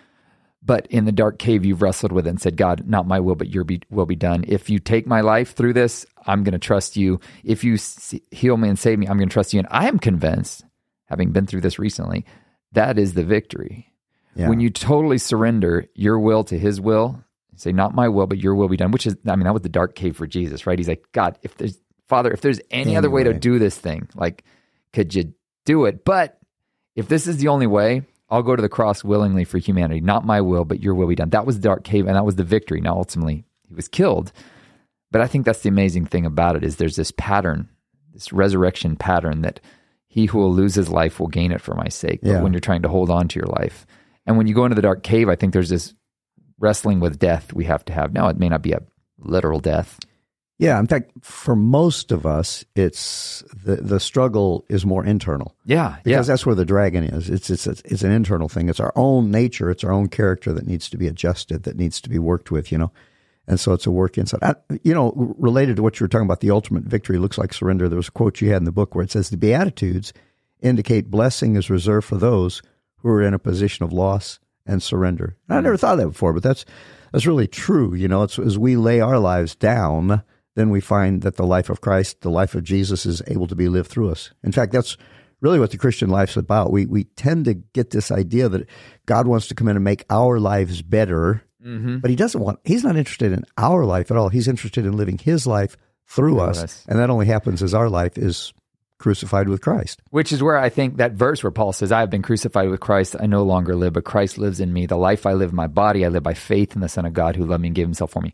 But 0.66 0.86
in 0.86 1.04
the 1.04 1.12
dark 1.12 1.38
cave, 1.38 1.66
you've 1.66 1.82
wrestled 1.82 2.10
with 2.12 2.26
it 2.26 2.30
and 2.30 2.40
said, 2.40 2.56
God, 2.56 2.84
not 2.86 3.06
my 3.06 3.20
will, 3.20 3.34
but 3.34 3.50
your 3.50 3.64
be, 3.64 3.82
will 3.90 4.06
be 4.06 4.16
done. 4.16 4.46
If 4.48 4.70
you 4.70 4.78
take 4.78 5.06
my 5.06 5.20
life 5.20 5.54
through 5.54 5.74
this, 5.74 6.06
I'm 6.26 6.42
going 6.42 6.52
to 6.52 6.58
trust 6.58 6.96
you. 6.96 7.20
If 7.44 7.64
you 7.64 7.74
s- 7.74 8.14
heal 8.30 8.56
me 8.56 8.70
and 8.70 8.78
save 8.78 8.98
me, 8.98 9.06
I'm 9.06 9.18
going 9.18 9.28
to 9.28 9.32
trust 9.32 9.52
you. 9.52 9.58
And 9.58 9.68
I 9.70 9.88
am 9.88 9.98
convinced, 9.98 10.64
having 11.04 11.32
been 11.32 11.46
through 11.46 11.60
this 11.60 11.78
recently, 11.78 12.24
that 12.72 12.98
is 12.98 13.12
the 13.12 13.24
victory. 13.24 13.92
Yeah. 14.34 14.48
When 14.48 14.58
you 14.58 14.70
totally 14.70 15.18
surrender 15.18 15.86
your 15.94 16.18
will 16.18 16.44
to 16.44 16.58
his 16.58 16.80
will, 16.80 17.22
say, 17.56 17.72
not 17.72 17.94
my 17.94 18.08
will, 18.08 18.26
but 18.26 18.38
your 18.38 18.54
will 18.54 18.68
be 18.68 18.76
done, 18.76 18.90
which 18.90 19.06
is, 19.06 19.16
I 19.26 19.36
mean, 19.36 19.44
that 19.44 19.52
was 19.52 19.62
the 19.62 19.68
dark 19.68 19.94
cave 19.94 20.16
for 20.16 20.26
Jesus, 20.26 20.66
right? 20.66 20.78
He's 20.78 20.88
like, 20.88 21.04
God, 21.12 21.38
if 21.42 21.56
there's, 21.56 21.78
Father, 22.08 22.30
if 22.32 22.40
there's 22.40 22.60
any 22.70 22.96
other 22.96 23.10
way 23.10 23.24
to 23.24 23.32
do 23.34 23.58
this 23.58 23.76
thing, 23.78 24.08
like, 24.14 24.44
could 24.92 25.14
you 25.14 25.34
do 25.64 25.84
it? 25.86 26.04
But 26.04 26.38
if 26.94 27.08
this 27.08 27.26
is 27.26 27.38
the 27.38 27.48
only 27.48 27.66
way, 27.66 28.02
I'll 28.30 28.42
go 28.42 28.56
to 28.56 28.62
the 28.62 28.68
cross 28.68 29.04
willingly 29.04 29.44
for 29.44 29.58
humanity. 29.58 30.00
Not 30.00 30.24
my 30.26 30.40
will, 30.40 30.64
but 30.64 30.82
your 30.82 30.94
will 30.94 31.06
be 31.06 31.14
done. 31.14 31.30
That 31.30 31.46
was 31.46 31.56
the 31.56 31.68
dark 31.68 31.84
cave, 31.84 32.06
and 32.06 32.16
that 32.16 32.24
was 32.24 32.36
the 32.36 32.44
victory. 32.44 32.80
Now, 32.80 32.96
ultimately, 32.96 33.44
he 33.68 33.74
was 33.74 33.88
killed. 33.88 34.32
But 35.10 35.20
I 35.20 35.26
think 35.26 35.44
that's 35.44 35.60
the 35.60 35.68
amazing 35.68 36.06
thing 36.06 36.26
about 36.26 36.56
it 36.56 36.64
is 36.64 36.76
there's 36.76 36.96
this 36.96 37.12
pattern, 37.16 37.68
this 38.12 38.32
resurrection 38.32 38.96
pattern 38.96 39.42
that 39.42 39.60
he 40.08 40.26
who 40.26 40.38
will 40.38 40.52
lose 40.52 40.74
his 40.74 40.88
life 40.88 41.20
will 41.20 41.28
gain 41.28 41.52
it 41.52 41.60
for 41.60 41.74
my 41.74 41.88
sake. 41.88 42.20
But 42.22 42.30
Yeah. 42.30 42.42
when 42.42 42.52
you're 42.52 42.60
trying 42.60 42.82
to 42.82 42.88
hold 42.88 43.10
on 43.10 43.28
to 43.28 43.38
your 43.38 43.46
life, 43.46 43.86
and 44.26 44.36
when 44.36 44.46
you 44.46 44.54
go 44.54 44.64
into 44.64 44.74
the 44.74 44.82
dark 44.82 45.02
cave, 45.02 45.28
I 45.28 45.36
think 45.36 45.52
there's 45.52 45.68
this 45.68 45.94
wrestling 46.58 47.00
with 47.00 47.18
death 47.18 47.52
we 47.52 47.64
have 47.64 47.84
to 47.86 47.92
have. 47.92 48.12
Now, 48.12 48.28
it 48.28 48.38
may 48.38 48.48
not 48.48 48.62
be 48.62 48.72
a 48.72 48.82
literal 49.18 49.60
death. 49.60 49.98
Yeah, 50.58 50.78
in 50.78 50.86
fact, 50.86 51.10
for 51.20 51.56
most 51.56 52.12
of 52.12 52.26
us, 52.26 52.64
it's 52.76 53.42
the 53.52 53.76
the 53.76 53.98
struggle 53.98 54.64
is 54.68 54.86
more 54.86 55.04
internal 55.04 55.56
Yeah, 55.64 55.96
because 56.04 56.28
yeah. 56.28 56.32
that's 56.32 56.46
where 56.46 56.54
the 56.54 56.64
dragon 56.64 57.02
is. 57.02 57.28
It's 57.28 57.50
it's 57.50 57.66
it's 57.66 58.04
an 58.04 58.12
internal 58.12 58.48
thing. 58.48 58.68
It's 58.68 58.78
our 58.78 58.92
own 58.94 59.32
nature. 59.32 59.68
It's 59.68 59.82
our 59.82 59.90
own 59.90 60.08
character 60.08 60.52
that 60.52 60.66
needs 60.66 60.88
to 60.90 60.96
be 60.96 61.08
adjusted, 61.08 61.64
that 61.64 61.76
needs 61.76 62.00
to 62.02 62.08
be 62.08 62.20
worked 62.20 62.52
with. 62.52 62.70
You 62.70 62.78
know, 62.78 62.92
and 63.48 63.58
so 63.58 63.72
it's 63.72 63.86
a 63.86 63.90
work 63.90 64.16
inside. 64.16 64.44
I, 64.44 64.54
you 64.84 64.94
know, 64.94 65.12
related 65.38 65.76
to 65.76 65.82
what 65.82 65.98
you 65.98 66.04
were 66.04 66.08
talking 66.08 66.26
about, 66.26 66.40
the 66.40 66.52
ultimate 66.52 66.84
victory 66.84 67.18
looks 67.18 67.36
like 67.36 67.52
surrender. 67.52 67.88
There 67.88 67.96
was 67.96 68.08
a 68.08 68.12
quote 68.12 68.40
you 68.40 68.50
had 68.50 68.58
in 68.58 68.64
the 68.64 68.72
book 68.72 68.94
where 68.94 69.04
it 69.04 69.10
says 69.10 69.30
the 69.30 69.36
Beatitudes 69.36 70.12
indicate 70.62 71.10
blessing 71.10 71.56
is 71.56 71.68
reserved 71.68 72.06
for 72.06 72.16
those 72.16 72.62
who 72.98 73.08
are 73.08 73.22
in 73.22 73.34
a 73.34 73.40
position 73.40 73.84
of 73.84 73.92
loss 73.92 74.38
and 74.66 74.82
surrender. 74.82 75.36
And 75.48 75.54
I 75.54 75.58
mm-hmm. 75.58 75.64
never 75.64 75.76
thought 75.76 75.94
of 75.94 76.00
that 76.00 76.08
before, 76.08 76.32
but 76.32 76.42
that's 76.42 76.64
that's 77.12 77.26
really 77.26 77.46
true. 77.46 77.94
You 77.94 78.08
know, 78.08 78.22
it's 78.22 78.38
as 78.38 78.58
we 78.58 78.76
lay 78.76 79.00
our 79.00 79.18
lives 79.18 79.54
down, 79.54 80.22
then 80.56 80.70
we 80.70 80.80
find 80.80 81.22
that 81.22 81.36
the 81.36 81.46
life 81.46 81.70
of 81.70 81.80
Christ, 81.80 82.20
the 82.22 82.30
life 82.30 82.54
of 82.54 82.64
Jesus, 82.64 83.06
is 83.06 83.22
able 83.26 83.46
to 83.46 83.54
be 83.54 83.68
lived 83.68 83.90
through 83.90 84.10
us. 84.10 84.30
In 84.42 84.52
fact, 84.52 84.72
that's 84.72 84.96
really 85.40 85.60
what 85.60 85.70
the 85.70 85.78
Christian 85.78 86.10
life's 86.10 86.36
about. 86.36 86.72
We 86.72 86.86
we 86.86 87.04
tend 87.04 87.44
to 87.46 87.54
get 87.54 87.90
this 87.90 88.10
idea 88.10 88.48
that 88.48 88.68
God 89.06 89.26
wants 89.26 89.48
to 89.48 89.54
come 89.54 89.68
in 89.68 89.76
and 89.76 89.84
make 89.84 90.04
our 90.10 90.40
lives 90.40 90.82
better, 90.82 91.44
mm-hmm. 91.64 91.98
but 91.98 92.10
He 92.10 92.16
doesn't 92.16 92.40
want. 92.40 92.60
He's 92.64 92.84
not 92.84 92.96
interested 92.96 93.32
in 93.32 93.44
our 93.58 93.84
life 93.84 94.10
at 94.10 94.16
all. 94.16 94.28
He's 94.28 94.48
interested 94.48 94.86
in 94.86 94.96
living 94.96 95.18
His 95.18 95.46
life 95.46 95.76
through 96.06 96.40
us, 96.40 96.62
us. 96.62 96.84
and 96.88 96.98
that 96.98 97.10
only 97.10 97.26
happens 97.26 97.62
as 97.62 97.74
our 97.74 97.88
life 97.88 98.18
is 98.18 98.52
crucified 99.04 99.50
with 99.50 99.60
Christ. 99.60 100.00
Which 100.08 100.32
is 100.32 100.42
where 100.42 100.56
I 100.56 100.70
think 100.70 100.96
that 100.96 101.12
verse 101.12 101.44
where 101.44 101.50
Paul 101.50 101.74
says, 101.74 101.92
I 101.92 102.00
have 102.00 102.08
been 102.08 102.22
crucified 102.22 102.70
with 102.70 102.80
Christ. 102.80 103.14
I 103.20 103.26
no 103.26 103.42
longer 103.42 103.76
live, 103.76 103.92
but 103.92 104.04
Christ 104.04 104.38
lives 104.38 104.60
in 104.60 104.72
me. 104.72 104.86
The 104.86 104.96
life 104.96 105.26
I 105.26 105.34
live 105.34 105.50
in 105.50 105.56
my 105.56 105.66
body, 105.66 106.06
I 106.06 106.08
live 106.08 106.22
by 106.22 106.32
faith 106.32 106.74
in 106.74 106.80
the 106.80 106.88
Son 106.88 107.04
of 107.04 107.12
God 107.12 107.36
who 107.36 107.44
loved 107.44 107.60
me 107.60 107.68
and 107.68 107.74
gave 107.76 107.86
himself 107.86 108.12
for 108.12 108.22
me. 108.22 108.32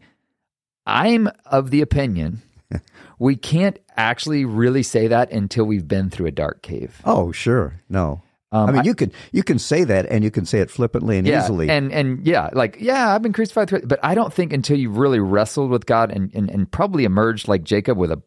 I'm 0.86 1.28
of 1.44 1.70
the 1.72 1.80
opinion 1.80 2.42
we 3.18 3.34
can't 3.34 3.80
actually 3.96 4.44
really 4.44 4.84
say 4.84 5.08
that 5.08 5.32
until 5.32 5.64
we've 5.64 5.88
been 5.88 6.08
through 6.08 6.26
a 6.26 6.30
dark 6.30 6.62
cave. 6.62 7.00
Oh, 7.04 7.32
sure, 7.32 7.80
no. 7.88 8.22
Um, 8.52 8.68
I 8.68 8.72
mean, 8.72 8.80
I- 8.80 8.84
you 8.84 8.94
can 8.94 9.12
you 9.32 9.42
can 9.42 9.58
say 9.58 9.82
that, 9.84 10.06
and 10.06 10.22
you 10.22 10.30
can 10.30 10.44
say 10.46 10.60
it 10.60 10.70
flippantly 10.70 11.18
and 11.18 11.26
yeah, 11.26 11.42
easily. 11.42 11.68
And 11.68 11.92
and 11.92 12.24
yeah, 12.26 12.50
like 12.52 12.76
yeah, 12.80 13.12
I've 13.12 13.22
been 13.22 13.32
crucified, 13.32 13.68
through 13.68 13.82
but 13.86 14.00
I 14.02 14.14
don't 14.14 14.32
think 14.32 14.52
until 14.52 14.76
you've 14.78 14.98
really 14.98 15.20
wrestled 15.20 15.70
with 15.70 15.86
God 15.86 16.10
and 16.10 16.32
and, 16.34 16.50
and 16.50 16.70
probably 16.70 17.04
emerged 17.04 17.48
like 17.48 17.64
Jacob 17.64 17.96
with 17.98 18.10
a 18.10 18.20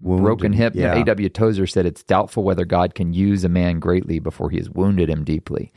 Wounded, 0.00 0.24
broken 0.24 0.52
hip. 0.52 0.74
yeah. 0.74 0.94
A.W. 1.00 1.28
Tozer 1.28 1.66
said 1.66 1.86
it's 1.86 2.02
doubtful 2.02 2.42
whether 2.44 2.64
God 2.64 2.94
can 2.94 3.12
use 3.12 3.44
a 3.44 3.48
man 3.48 3.78
greatly 3.80 4.18
before 4.18 4.50
he 4.50 4.56
has 4.58 4.68
wounded 4.70 5.08
him 5.08 5.24
deeply. 5.24 5.72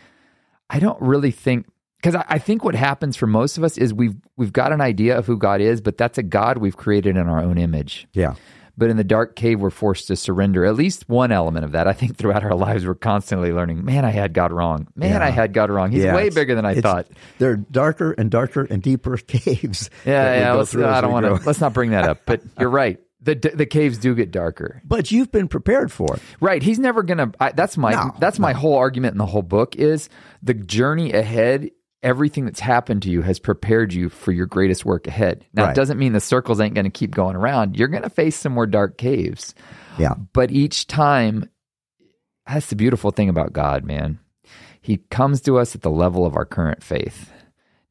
I 0.69 0.79
don't 0.79 1.01
really 1.01 1.31
think 1.31 1.65
because 1.97 2.15
I, 2.15 2.25
I 2.27 2.37
think 2.39 2.63
what 2.63 2.75
happens 2.75 3.15
for 3.15 3.25
most 3.27 3.57
of 3.57 3.63
us 3.63 3.77
is 3.77 3.93
we've 3.93 4.15
we've 4.35 4.53
got 4.53 4.71
an 4.73 4.81
idea 4.81 5.17
of 5.17 5.25
who 5.25 5.37
God 5.37 5.61
is, 5.61 5.81
but 5.81 5.97
that's 5.97 6.17
a 6.17 6.23
God 6.23 6.57
we've 6.57 6.77
created 6.77 7.15
in 7.17 7.27
our 7.27 7.39
own 7.39 7.57
image. 7.57 8.07
yeah, 8.13 8.35
But 8.77 8.89
in 8.89 8.97
the 8.97 9.03
dark 9.03 9.35
cave, 9.35 9.59
we're 9.61 9.69
forced 9.71 10.07
to 10.07 10.15
surrender 10.15 10.65
at 10.65 10.75
least 10.75 11.07
one 11.09 11.31
element 11.31 11.65
of 11.65 11.71
that. 11.71 11.87
I 11.87 11.93
think 11.93 12.17
throughout 12.17 12.43
our 12.43 12.53
lives, 12.53 12.85
we're 12.85 12.93
constantly 12.95 13.51
learning, 13.51 13.83
man, 13.85 14.05
I 14.05 14.11
had 14.11 14.33
God 14.33 14.51
wrong. 14.51 14.87
Man, 14.95 15.21
I 15.23 15.29
had 15.29 15.53
God 15.53 15.71
wrong. 15.71 15.89
He's 15.91 16.03
Yeah, 16.03 16.13
way 16.13 16.29
bigger 16.29 16.53
than 16.53 16.65
I 16.65 16.79
thought. 16.81 17.07
There 17.39 17.51
are 17.51 17.55
darker 17.57 18.11
and 18.11 18.29
darker 18.29 18.67
and 18.69 18.83
deeper 18.83 19.17
caves. 19.27 19.89
Yeah, 20.05 20.39
yeah. 20.39 20.51
Let's, 20.53 20.75
I 20.75 21.01
don't 21.01 21.11
want 21.11 21.25
to. 21.25 21.33
Let's 21.45 21.61
not 21.61 21.73
bring 21.73 21.91
that 21.91 22.03
up. 22.07 22.21
But 22.25 22.41
you're 22.59 22.69
right. 22.69 22.99
The 23.19 23.33
the 23.35 23.65
caves 23.65 23.97
do 23.97 24.13
get 24.15 24.31
darker. 24.31 24.81
But 24.85 25.11
you've 25.11 25.31
been 25.31 25.47
prepared 25.47 25.91
for 25.91 26.15
it. 26.15 26.21
Right. 26.39 26.61
He's 26.61 26.77
never 26.79 27.01
gonna. 27.03 27.31
That's 27.55 27.75
my 27.77 27.91
No, 27.91 28.13
that's 28.19 28.37
my 28.39 28.53
whole 28.53 28.75
argument 28.75 29.13
in 29.13 29.17
the 29.17 29.25
whole 29.25 29.41
book 29.41 29.75
is 29.75 30.09
the 30.43 30.53
journey 30.53 31.13
ahead 31.13 31.71
everything 32.03 32.45
that's 32.45 32.59
happened 32.59 33.01
to 33.01 33.09
you 33.09 33.23
has 33.23 33.39
prepared 33.39 33.91
you 33.91 34.07
for 34.07 34.31
your 34.31 34.45
greatest 34.45 34.85
work 34.85 35.07
ahead. 35.07 35.43
Now, 35.51 35.63
Right. 35.63 35.71
it 35.71 35.75
doesn't 35.75 35.97
mean 35.97 36.13
the 36.13 36.19
circles 36.19 36.59
ain't 36.61 36.75
going 36.75 36.85
to 36.85 36.91
keep 36.91 37.09
going 37.09 37.35
around. 37.35 37.75
You're 37.75 37.87
going 37.87 38.03
to 38.03 38.09
face 38.09 38.35
some 38.35 38.53
more 38.53 38.67
dark 38.67 38.99
caves. 38.99 39.55
Yeah. 39.97 40.13
But 40.31 40.51
each 40.51 40.85
time, 40.85 41.49
that's 42.47 42.67
the 42.67 42.75
beautiful 42.75 43.09
thing 43.09 43.29
about 43.29 43.51
God, 43.51 43.83
man. 43.83 44.19
He 44.79 44.97
comes 45.09 45.41
to 45.41 45.57
us 45.57 45.73
at 45.73 45.81
the 45.81 45.89
level 45.89 46.23
of 46.25 46.35
our 46.35 46.45
current 46.45 46.83
faith. 46.83 47.31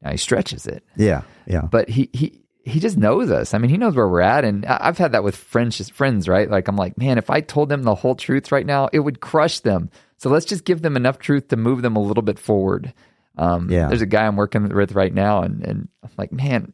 Now, 0.01 0.11
he 0.11 0.17
stretches 0.17 0.65
it 0.67 0.85
Yeah. 0.95 1.23
Yeah. 1.45 1.67
but 1.69 1.89
he 1.89 2.09
he 2.13 2.41
he 2.67 2.79
just 2.79 2.97
knows 2.97 3.31
us. 3.31 3.53
I 3.53 3.57
mean, 3.57 3.69
he 3.69 3.77
knows 3.77 3.95
where 3.95 4.07
we're 4.07 4.21
at, 4.21 4.43
and 4.43 4.65
I've 4.65 4.97
had 4.97 5.13
that 5.13 5.23
with 5.23 5.35
friends, 5.35 5.89
friends, 5.89 6.27
right? 6.27 6.49
Like 6.49 6.67
I'm 6.67 6.75
like, 6.75 6.97
man, 6.97 7.17
if 7.17 7.29
I 7.29 7.41
told 7.41 7.69
them 7.69 7.83
the 7.83 7.95
whole 7.95 8.15
truth 8.15 8.51
right 8.51 8.65
now, 8.65 8.89
it 8.91 8.99
would 8.99 9.21
crush 9.21 9.61
them. 9.61 9.89
So 10.17 10.29
let's 10.29 10.45
just 10.45 10.65
give 10.65 10.81
them 10.81 10.97
enough 10.97 11.19
truth 11.19 11.47
to 11.49 11.57
move 11.57 11.81
them 11.81 11.95
a 11.95 12.01
little 12.01 12.23
bit 12.23 12.39
forward. 12.39 12.93
Um, 13.37 13.69
Yeah. 13.69 13.87
There's 13.87 14.01
a 14.01 14.07
guy 14.07 14.25
I'm 14.25 14.35
working 14.35 14.67
with 14.67 14.91
right 14.93 15.13
now, 15.13 15.43
and 15.43 15.63
and 15.63 15.87
I'm 16.03 16.09
like, 16.17 16.31
man, 16.31 16.73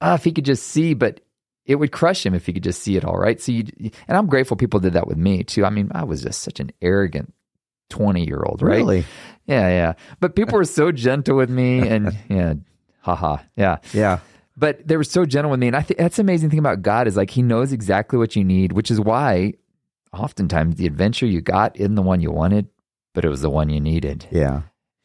ah, 0.00 0.14
if 0.14 0.24
he 0.24 0.32
could 0.32 0.44
just 0.44 0.66
see, 0.66 0.94
but 0.94 1.20
it 1.66 1.74
would 1.74 1.92
crush 1.92 2.24
him 2.24 2.34
if 2.34 2.46
he 2.46 2.52
could 2.54 2.62
just 2.64 2.80
see 2.82 2.96
it 2.96 3.04
all, 3.04 3.18
right? 3.18 3.38
So, 3.40 3.52
you, 3.52 3.64
and 4.08 4.16
I'm 4.16 4.26
grateful 4.28 4.56
people 4.56 4.80
did 4.80 4.94
that 4.94 5.06
with 5.06 5.18
me 5.18 5.44
too. 5.44 5.66
I 5.66 5.70
mean, 5.70 5.90
I 5.94 6.04
was 6.04 6.22
just 6.22 6.40
such 6.40 6.60
an 6.60 6.70
arrogant 6.80 7.34
twenty 7.90 8.24
year 8.24 8.42
old, 8.42 8.62
right? 8.62 8.76
Really? 8.78 9.04
Yeah, 9.46 9.68
yeah. 9.68 9.92
But 10.20 10.36
people 10.36 10.56
were 10.56 10.64
so 10.64 10.92
gentle 10.92 11.36
with 11.36 11.50
me, 11.50 11.86
and 11.86 12.16
yeah, 12.28 12.54
haha, 13.00 13.38
yeah. 13.56 13.78
Yeah. 13.92 14.20
But 14.58 14.86
they 14.88 14.96
were 14.96 15.04
so 15.04 15.24
gentle 15.24 15.52
with 15.52 15.60
me, 15.60 15.68
and 15.68 15.76
I 15.76 15.82
think 15.82 15.98
that's 15.98 16.16
the 16.16 16.22
amazing 16.22 16.50
thing 16.50 16.58
about 16.58 16.82
God 16.82 17.06
is 17.06 17.16
like 17.16 17.30
He 17.30 17.42
knows 17.42 17.72
exactly 17.72 18.18
what 18.18 18.34
you 18.34 18.42
need, 18.42 18.72
which 18.72 18.90
is 18.90 19.00
why 19.00 19.54
oftentimes 20.12 20.76
the 20.76 20.86
adventure 20.86 21.26
you 21.26 21.40
got 21.40 21.76
isn't 21.78 21.94
the 21.94 22.02
one 22.02 22.20
you 22.20 22.32
wanted, 22.32 22.66
but 23.14 23.24
it 23.24 23.28
was 23.28 23.40
the 23.40 23.50
one 23.50 23.68
you 23.68 23.80
needed. 23.80 24.26
Yeah. 24.32 24.62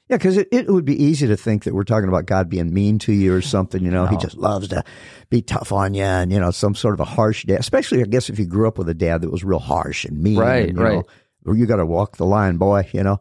Yeah, 0.10 0.18
because 0.18 0.38
it, 0.38 0.50
it 0.52 0.68
would 0.70 0.86
be 0.86 1.02
easy 1.02 1.28
to 1.28 1.38
think 1.38 1.64
that 1.64 1.74
we're 1.74 1.84
talking 1.84 2.10
about 2.10 2.26
God 2.26 2.50
being 2.50 2.74
mean 2.74 3.00
to 3.00 3.14
you 3.14 3.34
or 3.34 3.42
something. 3.56 3.84
You 3.84 3.92
know, 3.92 4.08
He 4.08 4.18
just 4.18 4.38
loves 4.38 4.70
to 4.70 4.84
be 5.30 5.44
tough 5.44 5.72
on 5.72 5.94
you 5.94 6.04
and, 6.04 6.32
you 6.32 6.40
know, 6.40 6.52
some 6.52 6.74
sort 6.74 6.96
of 6.96 7.00
a 7.00 7.06
harsh 7.06 7.46
dad. 7.46 7.60
Especially, 7.60 8.02
I 8.02 8.06
guess, 8.06 8.30
if 8.30 8.40
you 8.40 8.46
grew 8.48 8.68
up 8.68 8.80
with 8.80 8.90
a 8.90 8.94
dad 8.96 9.22
that 9.22 9.32
was 9.32 9.44
real 9.44 9.60
harsh 9.60 10.04
and 10.04 10.22
mean. 10.22 10.38
Right, 10.40 10.70
and, 10.70 10.78
you 10.78 10.84
right. 10.84 11.06
Know, 11.46 11.54
you 11.54 11.68
got 11.68 11.78
to 11.78 11.86
walk 11.86 12.18
the 12.18 12.26
line, 12.26 12.58
boy, 12.58 12.90
you 12.92 13.04
know. 13.04 13.20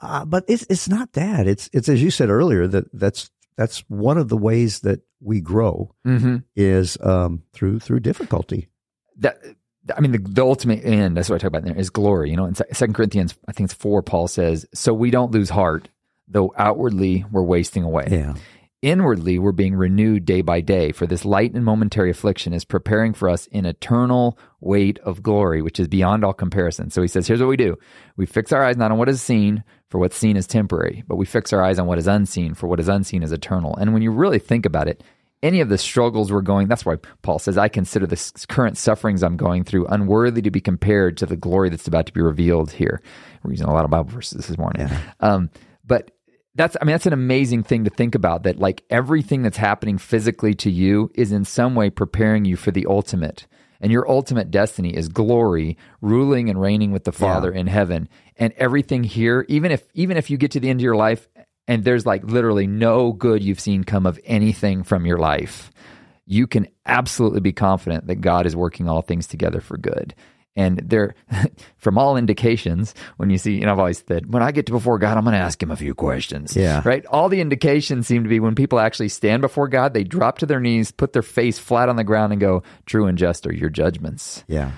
Uh, 0.00 0.24
but 0.24 0.44
it's 0.46 0.64
it's 0.70 0.88
not 0.88 1.12
that. 1.12 1.46
It's 1.46 1.68
it's 1.72 1.88
as 1.88 2.02
you 2.02 2.10
said 2.10 2.30
earlier 2.30 2.66
that 2.66 2.84
that's 2.92 3.30
that's 3.60 3.80
one 3.88 4.16
of 4.16 4.30
the 4.30 4.38
ways 4.38 4.80
that 4.80 5.00
we 5.20 5.42
grow 5.42 5.94
Mm-hmm. 6.06 6.36
is 6.56 6.96
um, 7.02 7.42
through 7.52 7.80
through 7.80 8.00
difficulty. 8.00 8.68
That 9.18 9.36
I 9.94 10.00
mean, 10.00 10.12
the, 10.12 10.18
the 10.18 10.42
ultimate 10.42 10.82
end. 10.82 11.16
That's 11.18 11.28
what 11.28 11.36
I 11.36 11.38
talk 11.40 11.48
about 11.48 11.64
there 11.64 11.76
is 11.76 11.90
glory. 11.90 12.30
You 12.30 12.36
know, 12.36 12.46
in 12.46 12.54
Second 12.54 12.94
Corinthians, 12.94 13.34
I 13.46 13.52
think 13.52 13.66
it's 13.66 13.74
four. 13.74 14.02
Paul 14.02 14.28
says, 14.28 14.64
"So 14.72 14.94
we 14.94 15.10
don't 15.10 15.30
lose 15.32 15.50
heart, 15.50 15.88
though 16.26 16.54
outwardly 16.56 17.26
we're 17.30 17.42
wasting 17.42 17.84
away." 17.84 18.08
Yeah. 18.10 18.34
Inwardly, 18.82 19.38
we're 19.38 19.52
being 19.52 19.74
renewed 19.74 20.24
day 20.24 20.40
by 20.40 20.62
day, 20.62 20.90
for 20.90 21.06
this 21.06 21.26
light 21.26 21.52
and 21.52 21.62
momentary 21.62 22.10
affliction 22.10 22.54
is 22.54 22.64
preparing 22.64 23.12
for 23.12 23.28
us 23.28 23.46
an 23.52 23.66
eternal 23.66 24.38
weight 24.60 24.98
of 25.00 25.22
glory, 25.22 25.60
which 25.60 25.78
is 25.78 25.86
beyond 25.86 26.24
all 26.24 26.32
comparison. 26.32 26.88
So 26.88 27.02
he 27.02 27.08
says, 27.08 27.26
Here's 27.26 27.40
what 27.40 27.50
we 27.50 27.58
do 27.58 27.76
we 28.16 28.24
fix 28.24 28.52
our 28.52 28.64
eyes 28.64 28.78
not 28.78 28.90
on 28.90 28.96
what 28.96 29.10
is 29.10 29.20
seen, 29.20 29.64
for 29.90 29.98
what's 29.98 30.16
seen 30.16 30.34
is 30.34 30.46
temporary, 30.46 31.04
but 31.06 31.16
we 31.16 31.26
fix 31.26 31.52
our 31.52 31.62
eyes 31.62 31.78
on 31.78 31.86
what 31.86 31.98
is 31.98 32.06
unseen, 32.06 32.54
for 32.54 32.68
what 32.68 32.80
is 32.80 32.88
unseen 32.88 33.22
is 33.22 33.32
eternal. 33.32 33.76
And 33.76 33.92
when 33.92 34.00
you 34.00 34.12
really 34.12 34.38
think 34.38 34.64
about 34.64 34.88
it, 34.88 35.04
any 35.42 35.60
of 35.60 35.68
the 35.68 35.76
struggles 35.76 36.32
we're 36.32 36.40
going, 36.40 36.66
that's 36.66 36.86
why 36.86 36.96
Paul 37.20 37.38
says, 37.38 37.58
I 37.58 37.68
consider 37.68 38.06
the 38.06 38.46
current 38.48 38.78
sufferings 38.78 39.22
I'm 39.22 39.36
going 39.36 39.64
through 39.64 39.86
unworthy 39.88 40.40
to 40.40 40.50
be 40.50 40.60
compared 40.62 41.18
to 41.18 41.26
the 41.26 41.36
glory 41.36 41.68
that's 41.68 41.86
about 41.86 42.06
to 42.06 42.14
be 42.14 42.22
revealed 42.22 42.70
here. 42.70 43.02
We're 43.42 43.50
using 43.50 43.66
a 43.66 43.74
lot 43.74 43.84
of 43.84 43.90
Bible 43.90 44.10
verses 44.10 44.46
this 44.46 44.56
morning. 44.56 44.88
Um, 45.20 45.50
but 45.84 46.12
that's 46.54 46.76
i 46.80 46.84
mean 46.84 46.92
that's 46.92 47.06
an 47.06 47.12
amazing 47.12 47.62
thing 47.62 47.84
to 47.84 47.90
think 47.90 48.14
about 48.14 48.42
that 48.42 48.58
like 48.58 48.82
everything 48.90 49.42
that's 49.42 49.56
happening 49.56 49.98
physically 49.98 50.54
to 50.54 50.70
you 50.70 51.10
is 51.14 51.32
in 51.32 51.44
some 51.44 51.74
way 51.74 51.90
preparing 51.90 52.44
you 52.44 52.56
for 52.56 52.70
the 52.70 52.86
ultimate. 52.86 53.46
And 53.82 53.90
your 53.90 54.10
ultimate 54.10 54.50
destiny 54.50 54.94
is 54.94 55.08
glory 55.08 55.78
ruling 56.02 56.50
and 56.50 56.60
reigning 56.60 56.92
with 56.92 57.04
the 57.04 57.12
father 57.12 57.50
in 57.50 57.66
heaven. 57.66 58.10
And 58.36 58.52
everything 58.58 59.04
here 59.04 59.46
even 59.48 59.70
if 59.70 59.88
even 59.94 60.18
if 60.18 60.28
you 60.28 60.36
get 60.36 60.50
to 60.50 60.60
the 60.60 60.68
end 60.68 60.80
of 60.80 60.84
your 60.84 60.96
life 60.96 61.28
and 61.66 61.82
there's 61.82 62.04
like 62.04 62.22
literally 62.24 62.66
no 62.66 63.12
good 63.12 63.42
you've 63.42 63.60
seen 63.60 63.84
come 63.84 64.04
of 64.04 64.20
anything 64.24 64.82
from 64.82 65.06
your 65.06 65.18
life 65.18 65.70
you 66.26 66.46
can 66.46 66.68
absolutely 66.86 67.40
be 67.40 67.52
confident 67.52 68.06
that 68.06 68.20
God 68.20 68.46
is 68.46 68.54
working 68.54 68.88
all 68.88 69.02
things 69.02 69.26
together 69.26 69.60
for 69.60 69.76
good. 69.76 70.14
And 70.56 70.78
there, 70.78 71.14
from 71.76 71.96
all 71.96 72.16
indications, 72.16 72.94
when 73.16 73.30
you 73.30 73.38
see, 73.38 73.54
you 73.54 73.60
know, 73.60 73.72
I've 73.72 73.78
always 73.78 74.04
said, 74.06 74.32
when 74.32 74.42
I 74.42 74.50
get 74.50 74.66
to 74.66 74.72
before 74.72 74.98
God, 74.98 75.16
I'm 75.16 75.24
going 75.24 75.34
to 75.34 75.38
ask 75.38 75.62
him 75.62 75.70
a 75.70 75.76
few 75.76 75.94
questions. 75.94 76.56
Yeah. 76.56 76.82
Right. 76.84 77.06
All 77.06 77.28
the 77.28 77.40
indications 77.40 78.06
seem 78.08 78.24
to 78.24 78.28
be 78.28 78.40
when 78.40 78.54
people 78.54 78.80
actually 78.80 79.10
stand 79.10 79.42
before 79.42 79.68
God, 79.68 79.94
they 79.94 80.04
drop 80.04 80.38
to 80.38 80.46
their 80.46 80.60
knees, 80.60 80.90
put 80.90 81.12
their 81.12 81.22
face 81.22 81.58
flat 81.58 81.88
on 81.88 81.96
the 81.96 82.04
ground, 82.04 82.32
and 82.32 82.40
go, 82.40 82.62
"True 82.86 83.06
and 83.06 83.16
just 83.16 83.46
are 83.46 83.54
your 83.54 83.70
judgments." 83.70 84.44
Yeah. 84.48 84.72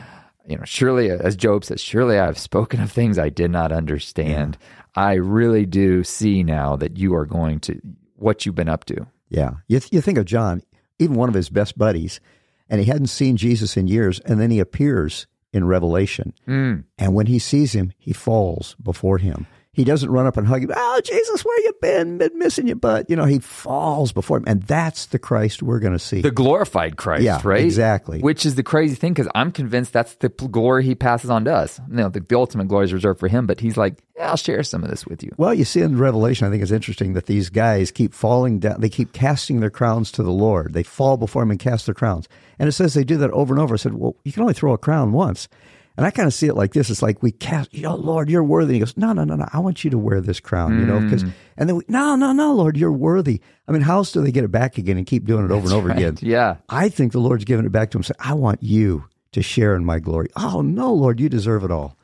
you 0.47 0.57
know, 0.59 0.65
surely, 0.65 1.11
as 1.11 1.37
Job 1.37 1.65
says, 1.65 1.81
surely 1.81 2.19
I 2.19 2.27
have 2.27 2.39
spoken 2.39 2.81
of 2.81 2.91
things 2.93 3.19
I 3.19 3.29
did 3.31 3.51
not 3.51 3.73
understand. 3.73 4.59
I 4.95 5.15
really 5.15 5.65
do 5.65 6.05
see 6.05 6.43
now 6.43 6.77
that 6.77 6.99
you 6.99 7.15
are 7.15 7.25
going 7.27 7.61
to 7.61 7.81
what 8.17 8.45
you've 8.45 8.55
been 8.55 8.69
up 8.69 8.85
to. 8.87 9.07
Yeah. 9.31 9.53
You, 9.69 9.81
th- 9.81 9.93
you 9.93 10.01
think 10.03 10.19
of 10.19 10.27
John, 10.27 10.63
even 10.99 11.17
one 11.17 11.31
of 11.31 11.35
his 11.35 11.49
best 11.49 11.79
buddies, 11.79 12.21
and 12.69 12.79
he 12.81 12.87
hadn't 12.87 13.07
seen 13.07 13.37
Jesus 13.37 13.77
in 13.77 13.87
years, 13.87 14.21
and 14.21 14.39
then 14.39 14.51
he 14.51 14.59
appears 14.61 15.27
in 15.53 15.67
Revelation. 15.67 16.35
Mm. 16.47 16.85
And 16.99 17.15
when 17.15 17.27
he 17.27 17.39
sees 17.39 17.75
him, 17.75 17.93
he 17.99 18.13
falls 18.13 18.75
before 18.83 19.19
him. 19.19 19.47
He 19.75 19.85
doesn't 19.85 20.11
run 20.11 20.27
up 20.27 20.37
and 20.37 20.47
hug 20.47 20.65
him. 20.65 20.71
Oh, 20.77 21.01
Jesus, 21.03 21.47
where 21.47 21.59
you 21.61 21.73
been? 21.81 22.19
Been 22.19 22.39
missing 22.39 22.67
you, 22.67 22.75
but 22.75 23.09
you 23.09 23.17
know 23.17 23.25
he 23.25 23.39
falls 23.39 24.13
before 24.13 24.37
him, 24.37 24.45
and 24.47 24.63
that's 24.65 25.07
the 25.07 25.19
Christ 25.19 25.63
we're 25.63 25.79
going 25.79 25.95
to 25.95 25.99
see. 25.99 26.21
The 26.21 26.31
glorified 26.31 26.99
Christ, 26.99 27.23
Yeah, 27.23 27.41
right? 27.43 27.65
exactly. 27.65 28.21
Which 28.21 28.45
is 28.45 28.55
the 28.55 28.63
crazy 28.63 28.97
thing 28.97 29.15
because 29.15 29.31
I'm 29.35 29.51
convinced 29.51 29.95
that's 29.95 30.15
the 30.17 30.29
glory 30.29 30.85
he 30.85 30.95
passes 30.95 31.31
on 31.31 31.47
to 31.47 31.55
us. 31.55 31.81
You 31.89 31.97
know, 31.97 32.09
the, 32.11 32.21
the 32.21 32.37
ultimate 32.37 32.69
glory 32.69 32.85
is 32.85 32.93
reserved 32.93 33.19
for 33.19 33.29
him, 33.29 33.47
but 33.47 33.61
he's 33.61 33.79
like, 33.79 33.95
yeah, 34.15 34.29
I'll 34.29 34.37
share 34.37 34.63
some 34.63 34.85
of 34.85 34.91
this 34.91 35.07
with 35.07 35.23
you. 35.23 35.33
well, 35.39 35.55
you 35.55 35.65
see 35.65 35.81
in 35.81 35.97
Revelation, 35.97 36.47
I 36.47 36.51
think 36.51 36.63
it's 36.63 36.71
interesting 36.71 37.15
that 37.15 37.25
these 37.25 37.49
guys 37.49 37.91
keep 37.91 38.13
falling 38.13 38.59
down. 38.59 38.79
They 38.83 38.91
keep 38.91 39.15
casting 39.15 39.61
their 39.61 39.71
crowns 39.71 40.13
to 40.13 40.23
the 40.23 40.31
Lord. 40.33 40.75
They 40.75 40.83
fall 40.83 41.17
before 41.17 41.45
him 41.45 41.51
and 41.51 41.59
cast 41.59 41.87
their 41.87 41.95
crowns, 41.95 42.29
and 42.59 42.69
it 42.69 42.73
says 42.73 42.93
they 42.93 43.05
do 43.05 43.17
that 43.17 43.31
over 43.31 43.55
and 43.55 43.63
over. 43.63 43.73
I 43.73 43.79
said, 43.79 43.95
well, 43.95 44.17
you 44.23 44.33
can 44.33 44.43
only 44.43 44.53
throw 44.53 44.75
a 44.75 44.79
crown 44.79 45.13
once. 45.13 45.49
And 45.97 46.07
I 46.07 46.11
kind 46.11 46.27
of 46.27 46.33
see 46.33 46.47
it 46.47 46.55
like 46.55 46.73
this. 46.73 46.89
It's 46.89 47.03
like 47.03 47.23
we 47.23 47.33
cast, 47.33 47.75
you 47.75 47.83
know, 47.83 47.95
Lord, 47.95 48.31
you're 48.31 48.43
worthy. 48.43 48.71
And 48.71 48.75
he 48.77 48.81
goes, 48.81 48.97
no, 48.97 49.13
no, 49.13 49.25
no, 49.25 49.37
no. 49.37 49.47
I 49.53 49.59
want 49.59 49.85
you 49.85 49.91
to 49.91 49.99
wear 49.99 50.21
this 50.23 50.41
crown, 50.41 50.79
you 50.81 50.87
know, 50.87 51.01
because, 51.01 51.23
mm. 51.25 51.33
and 51.59 51.69
then 51.69 51.77
we, 51.77 51.85
no, 51.89 52.17
no, 52.17 52.33
no, 52.33 52.55
Lord, 52.55 52.77
you're 52.79 52.91
worthy. 52.93 53.41
I 53.69 53.73
mean, 53.73 53.83
how 53.83 53.97
else 53.97 54.11
do 54.13 54.23
they 54.23 54.33
get 54.33 54.43
it 54.45 54.51
back 54.51 54.79
again 54.79 54.97
and 54.97 55.07
keep 55.07 55.27
doing 55.27 55.45
it 55.45 55.51
over 55.51 55.65
and 55.65 55.73
over 55.73 55.89
Right. 55.89 55.99
again? 55.99 56.19
Yeah. 56.23 56.57
I 56.69 56.89
think 56.89 57.13
the 57.13 57.21
Lord's 57.21 57.45
giving 57.45 57.67
it 57.67 57.73
back 57.73 57.91
to 57.91 57.99
him. 57.99 58.05
Saying, 58.05 58.17
I 58.21 58.33
want 58.35 58.63
you 58.63 59.05
to 59.33 59.43
share 59.43 59.77
in 59.77 59.85
my 59.85 59.99
glory. 59.99 60.29
Oh, 60.35 60.63
no, 60.63 60.93
Lord, 60.95 61.21
you 61.21 61.29
deserve 61.29 61.63
it 61.63 61.71
all. 61.71 61.97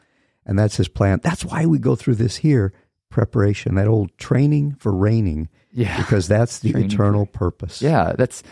And 0.45 0.59
that's 0.59 0.77
his 0.77 0.89
plan. 0.89 1.21
That's 1.23 1.45
why 1.45 1.65
we 1.67 1.79
go 1.79 1.95
through 1.97 2.17
this 2.17 2.37
here 2.37 2.73
preparation, 3.11 3.75
that 3.77 3.87
old 3.87 4.17
training 4.19 4.75
for 4.79 4.93
reigning, 4.93 5.49
Yeah. 5.73 5.97
because 5.97 6.29
that's 6.29 6.59
the 6.59 6.73
Training 6.73 6.91
eternal 6.91 7.25
purpose. 7.27 7.81
Yeah. 7.81 8.13
That's 8.17 8.43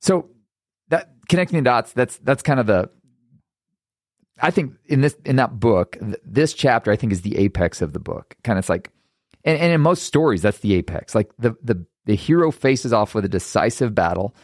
so 0.00 0.28
that 0.88 1.10
connecting 1.28 1.58
the 1.58 1.62
dots, 1.62 1.92
that's 1.92 2.16
that's 2.18 2.42
kind 2.42 2.58
of 2.58 2.66
the 2.66 2.90
I 4.42 4.50
think 4.50 4.74
in 4.86 5.00
this 5.00 5.16
in 5.24 5.36
that 5.36 5.58
book, 5.60 5.96
th- 6.00 6.16
this 6.24 6.52
chapter 6.52 6.90
I 6.90 6.96
think 6.96 7.12
is 7.12 7.22
the 7.22 7.36
apex 7.38 7.80
of 7.80 7.92
the 7.92 8.00
book. 8.00 8.36
Kind 8.44 8.58
of 8.58 8.62
it's 8.64 8.68
like 8.68 8.90
and, 9.44 9.58
and 9.58 9.72
in 9.72 9.80
most 9.80 10.02
stories, 10.02 10.42
that's 10.42 10.58
the 10.58 10.74
apex. 10.74 11.14
Like 11.14 11.30
the 11.38 11.54
the 11.62 11.84
the 12.04 12.16
hero 12.16 12.50
faces 12.50 12.92
off 12.92 13.14
with 13.14 13.24
a 13.24 13.28
decisive 13.28 13.94
battle, 13.94 14.34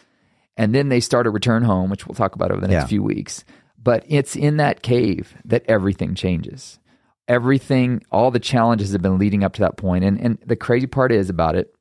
and 0.57 0.75
then 0.75 0.89
they 0.89 1.01
start 1.01 1.27
a 1.27 1.31
return 1.31 1.63
home, 1.65 1.91
which 1.91 2.07
we'll 2.07 2.15
talk 2.15 2.35
about 2.37 2.51
over 2.53 2.61
the 2.61 2.69
next 2.69 2.85
Yeah. 2.85 2.89
few 2.89 3.03
weeks. 3.03 3.45
But 3.83 4.05
it's 4.09 4.37
in 4.37 4.57
that 4.59 4.83
cave 4.83 5.35
that 5.45 5.65
everything 5.69 6.15
changes. 6.15 6.79
Everything, 7.27 8.03
all 8.11 8.31
the 8.31 8.39
challenges 8.41 8.93
have 8.93 9.03
been 9.03 9.19
leading 9.19 9.45
up 9.45 9.53
to 9.55 9.61
that 9.61 9.77
point. 9.77 10.05
And 10.05 10.21
and 10.21 10.39
the 10.47 10.57
crazy 10.57 10.87
part 10.87 11.13
is 11.13 11.29
about 11.29 11.57
it, 11.57 11.75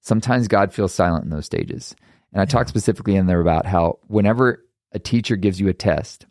sometimes 0.00 0.48
God 0.48 0.72
feels 0.72 0.94
silent 0.94 1.24
in 1.24 1.30
those 1.30 1.46
stages. 1.46 1.94
And 2.32 2.40
I 2.40 2.44
talk 2.46 2.68
specifically 2.68 3.14
in 3.16 3.26
there 3.26 3.40
about 3.40 3.66
how 3.66 3.98
whenever 4.06 4.64
a 4.92 4.98
teacher 4.98 5.36
gives 5.36 5.60
you 5.60 5.68
a 5.68 5.74
test, 5.74 6.26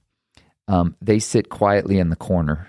um, 0.71 0.95
they 1.01 1.19
sit 1.19 1.49
quietly 1.49 1.99
in 1.99 2.09
the 2.09 2.15
corner 2.15 2.67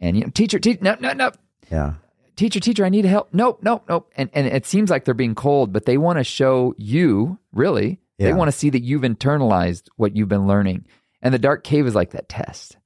and 0.00 0.16
you 0.16 0.24
know, 0.24 0.30
teacher, 0.30 0.58
teacher, 0.58 0.78
no, 0.82 0.96
no, 1.00 1.12
no, 1.12 1.30
Yeah. 1.70 1.94
teacher, 2.36 2.60
teacher, 2.60 2.84
I 2.84 2.88
need 2.90 3.04
help. 3.04 3.28
Nope, 3.32 3.60
nope, 3.62 3.84
nope. 3.88 4.10
And 4.16 4.28
and 4.34 4.46
it 4.46 4.66
seems 4.66 4.90
like 4.90 5.04
they're 5.04 5.14
being 5.14 5.34
cold, 5.34 5.72
but 5.72 5.84
they 5.86 5.96
want 5.98 6.18
to 6.18 6.24
show 6.24 6.74
you 6.76 7.38
really. 7.52 8.00
They 8.18 8.32
want 8.32 8.48
to 8.48 8.56
see 8.58 8.70
that 8.70 8.82
you've 8.82 9.02
internalized 9.02 9.88
what 9.96 10.16
you've 10.16 10.28
been 10.28 10.46
learning. 10.46 10.86
And 11.22 11.32
the 11.34 11.38
dark 11.38 11.64
cave 11.64 11.86
is 11.86 11.94
like 11.94 12.10
that 12.12 12.28
test. 12.28 12.76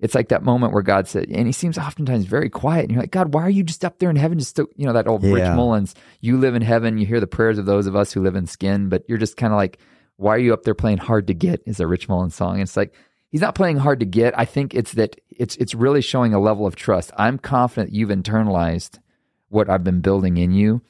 It's 0.00 0.14
like 0.16 0.28
that 0.30 0.42
moment 0.42 0.72
where 0.72 0.82
God 0.82 1.06
said, 1.06 1.26
and 1.30 1.46
He 1.46 1.52
seems 1.52 1.78
oftentimes 1.78 2.24
very 2.24 2.50
quiet, 2.50 2.82
and 2.84 2.90
you're 2.92 3.00
like, 3.00 3.12
God, 3.12 3.32
why 3.34 3.42
are 3.42 3.50
you 3.50 3.62
just 3.62 3.84
up 3.84 3.98
there 4.00 4.10
in 4.10 4.16
heaven? 4.16 4.38
Just 4.38 4.50
still, 4.50 4.66
you 4.74 4.84
know, 4.86 4.92
that 4.94 5.06
old 5.06 5.22
Rich 5.22 5.54
Mullins, 5.54 5.94
you 6.20 6.38
live 6.38 6.56
in 6.56 6.62
heaven, 6.62 6.98
you 6.98 7.06
hear 7.06 7.20
the 7.20 7.26
prayers 7.28 7.58
of 7.58 7.66
those 7.66 7.86
of 7.86 7.94
us 7.94 8.12
who 8.12 8.20
live 8.22 8.34
in 8.34 8.46
skin, 8.46 8.88
but 8.88 9.04
you're 9.08 9.18
just 9.18 9.36
kind 9.36 9.52
of 9.52 9.56
like, 9.58 9.78
why 10.16 10.34
are 10.34 10.38
you 10.38 10.52
up 10.52 10.64
there 10.64 10.74
playing 10.74 10.98
hard 10.98 11.28
to 11.28 11.34
get? 11.34 11.62
Is 11.66 11.78
a 11.80 11.86
Rich 11.86 12.08
Mullins 12.08 12.34
song. 12.34 12.54
And 12.54 12.62
It's 12.62 12.76
like 12.76 12.94
he's 13.32 13.40
not 13.40 13.56
playing 13.56 13.78
hard 13.78 13.98
to 14.00 14.06
get. 14.06 14.38
I 14.38 14.44
think 14.44 14.74
it's 14.74 14.92
that 14.92 15.16
it's 15.30 15.56
it's 15.56 15.74
really 15.74 16.02
showing 16.02 16.34
a 16.34 16.40
level 16.40 16.66
of 16.66 16.76
trust. 16.76 17.10
I'm 17.16 17.38
confident 17.38 17.92
you've 17.92 18.10
internalized 18.10 19.00
what 19.48 19.68
I've 19.68 19.82
been 19.82 20.00
building 20.00 20.36
in 20.36 20.52
you. 20.52 20.82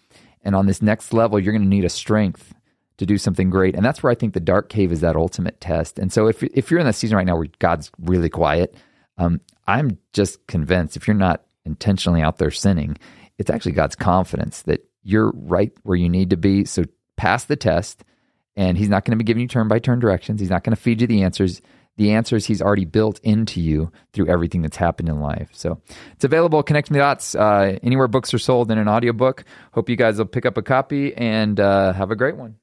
And 0.45 0.55
on 0.55 0.67
this 0.67 0.83
next 0.83 1.13
level, 1.13 1.39
you're 1.39 1.53
going 1.53 1.63
to 1.63 1.69
need 1.69 1.85
a 1.85 1.89
strength 1.89 2.53
to 2.99 3.07
do 3.07 3.17
something 3.17 3.49
great. 3.49 3.75
And 3.75 3.85
that's 3.85 4.03
where 4.03 4.11
I 4.11 4.15
think 4.15 4.35
the 4.35 4.41
dark 4.41 4.69
cave 4.69 4.93
is 4.93 5.01
that 5.01 5.17
ultimate 5.17 5.61
test. 5.61 5.99
And 5.99 6.13
so 6.13 6.27
if, 6.27 6.43
if 6.43 6.71
you're 6.71 6.81
in 6.81 6.87
that 6.87 6.95
season 6.95 7.17
right 7.17 7.27
now 7.27 7.37
where 7.37 7.49
God's 7.59 7.91
really 7.99 8.29
quiet, 8.29 8.75
um, 9.19 9.41
I'm 9.67 9.99
just 10.13 10.47
convinced 10.47 10.97
if 10.97 11.07
you're 11.07 11.17
not 11.17 11.45
intentionally 11.65 12.23
out 12.23 12.39
there 12.39 12.51
sinning, 12.51 12.99
it's 13.39 13.51
actually 13.51 13.73
God's 13.73 13.97
confidence 13.97 14.63
that 14.63 14.85
you're 15.03 15.33
right 15.35 15.73
where 15.83 15.97
you 15.97 16.09
need 16.09 16.31
to 16.31 16.37
be. 16.37 16.65
So 16.65 16.85
pass 17.17 17.45
the 17.45 17.57
test, 17.57 18.05
and 18.57 18.77
He's 18.77 18.89
not 18.89 19.05
going 19.05 19.13
to 19.13 19.23
be 19.23 19.27
giving 19.27 19.43
you 19.43 19.49
turn 19.49 19.69
by 19.69 19.79
turn 19.79 19.99
directions. 19.99 20.41
He's 20.41 20.51
not 20.51 20.65
going 20.65 20.77
to 20.77 20.81
feed 20.81 21.01
you 21.01 21.07
the 21.07 21.23
answers. 21.23 21.63
The 21.97 22.13
answers 22.13 22.47
He's 22.47 22.63
already 22.63 22.85
built 22.85 23.21
into 23.23 23.61
you 23.61 23.93
through 24.13 24.29
everything 24.29 24.63
that's 24.63 24.77
happened 24.77 25.09
in 25.09 25.21
life. 25.21 25.51
So 25.53 25.81
it's 26.13 26.25
available, 26.25 26.63
Connecting 26.63 26.95
the 26.95 27.01
Dots, 27.01 27.35
uh, 27.35 27.79
anywhere 27.83 28.09
books 28.09 28.33
are 28.33 28.39
sold 28.39 28.71
in 28.71 28.79
an 28.79 28.89
audiobook. 28.89 29.45
Hope 29.73 29.89
you 29.89 29.97
guys 29.97 30.19
will 30.19 30.25
pick 30.25 30.47
up 30.47 30.57
a 30.57 30.63
copy 30.63 31.15
and 31.15 31.61
uh, 31.61 31.93
have 31.93 32.11
a 32.11 32.17
great 32.17 32.37
one. 32.37 32.57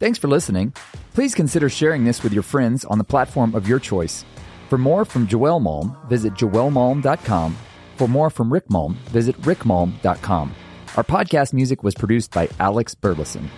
Thanks 0.00 0.18
for 0.18 0.28
listening. 0.28 0.74
Please 1.14 1.34
consider 1.34 1.68
sharing 1.68 2.04
this 2.04 2.22
with 2.22 2.32
your 2.32 2.42
friends 2.42 2.84
on 2.84 2.98
the 2.98 3.04
platform 3.04 3.54
of 3.54 3.68
your 3.68 3.78
choice. 3.78 4.24
For 4.68 4.76
more 4.76 5.04
from 5.04 5.26
Joel 5.26 5.60
Malm, 5.60 6.08
visit 6.08 6.34
joelmalm.com. 6.34 7.56
For 7.96 8.08
more 8.08 8.28
from 8.28 8.52
Rick 8.52 8.68
Malm, 8.68 8.96
visit 9.12 9.40
rickmalm.com. 9.42 10.54
Our 10.96 11.02
podcast 11.02 11.52
music 11.52 11.82
was 11.82 11.94
produced 11.94 12.30
by 12.30 12.48
Alex 12.60 12.94
Burleson. 12.94 13.50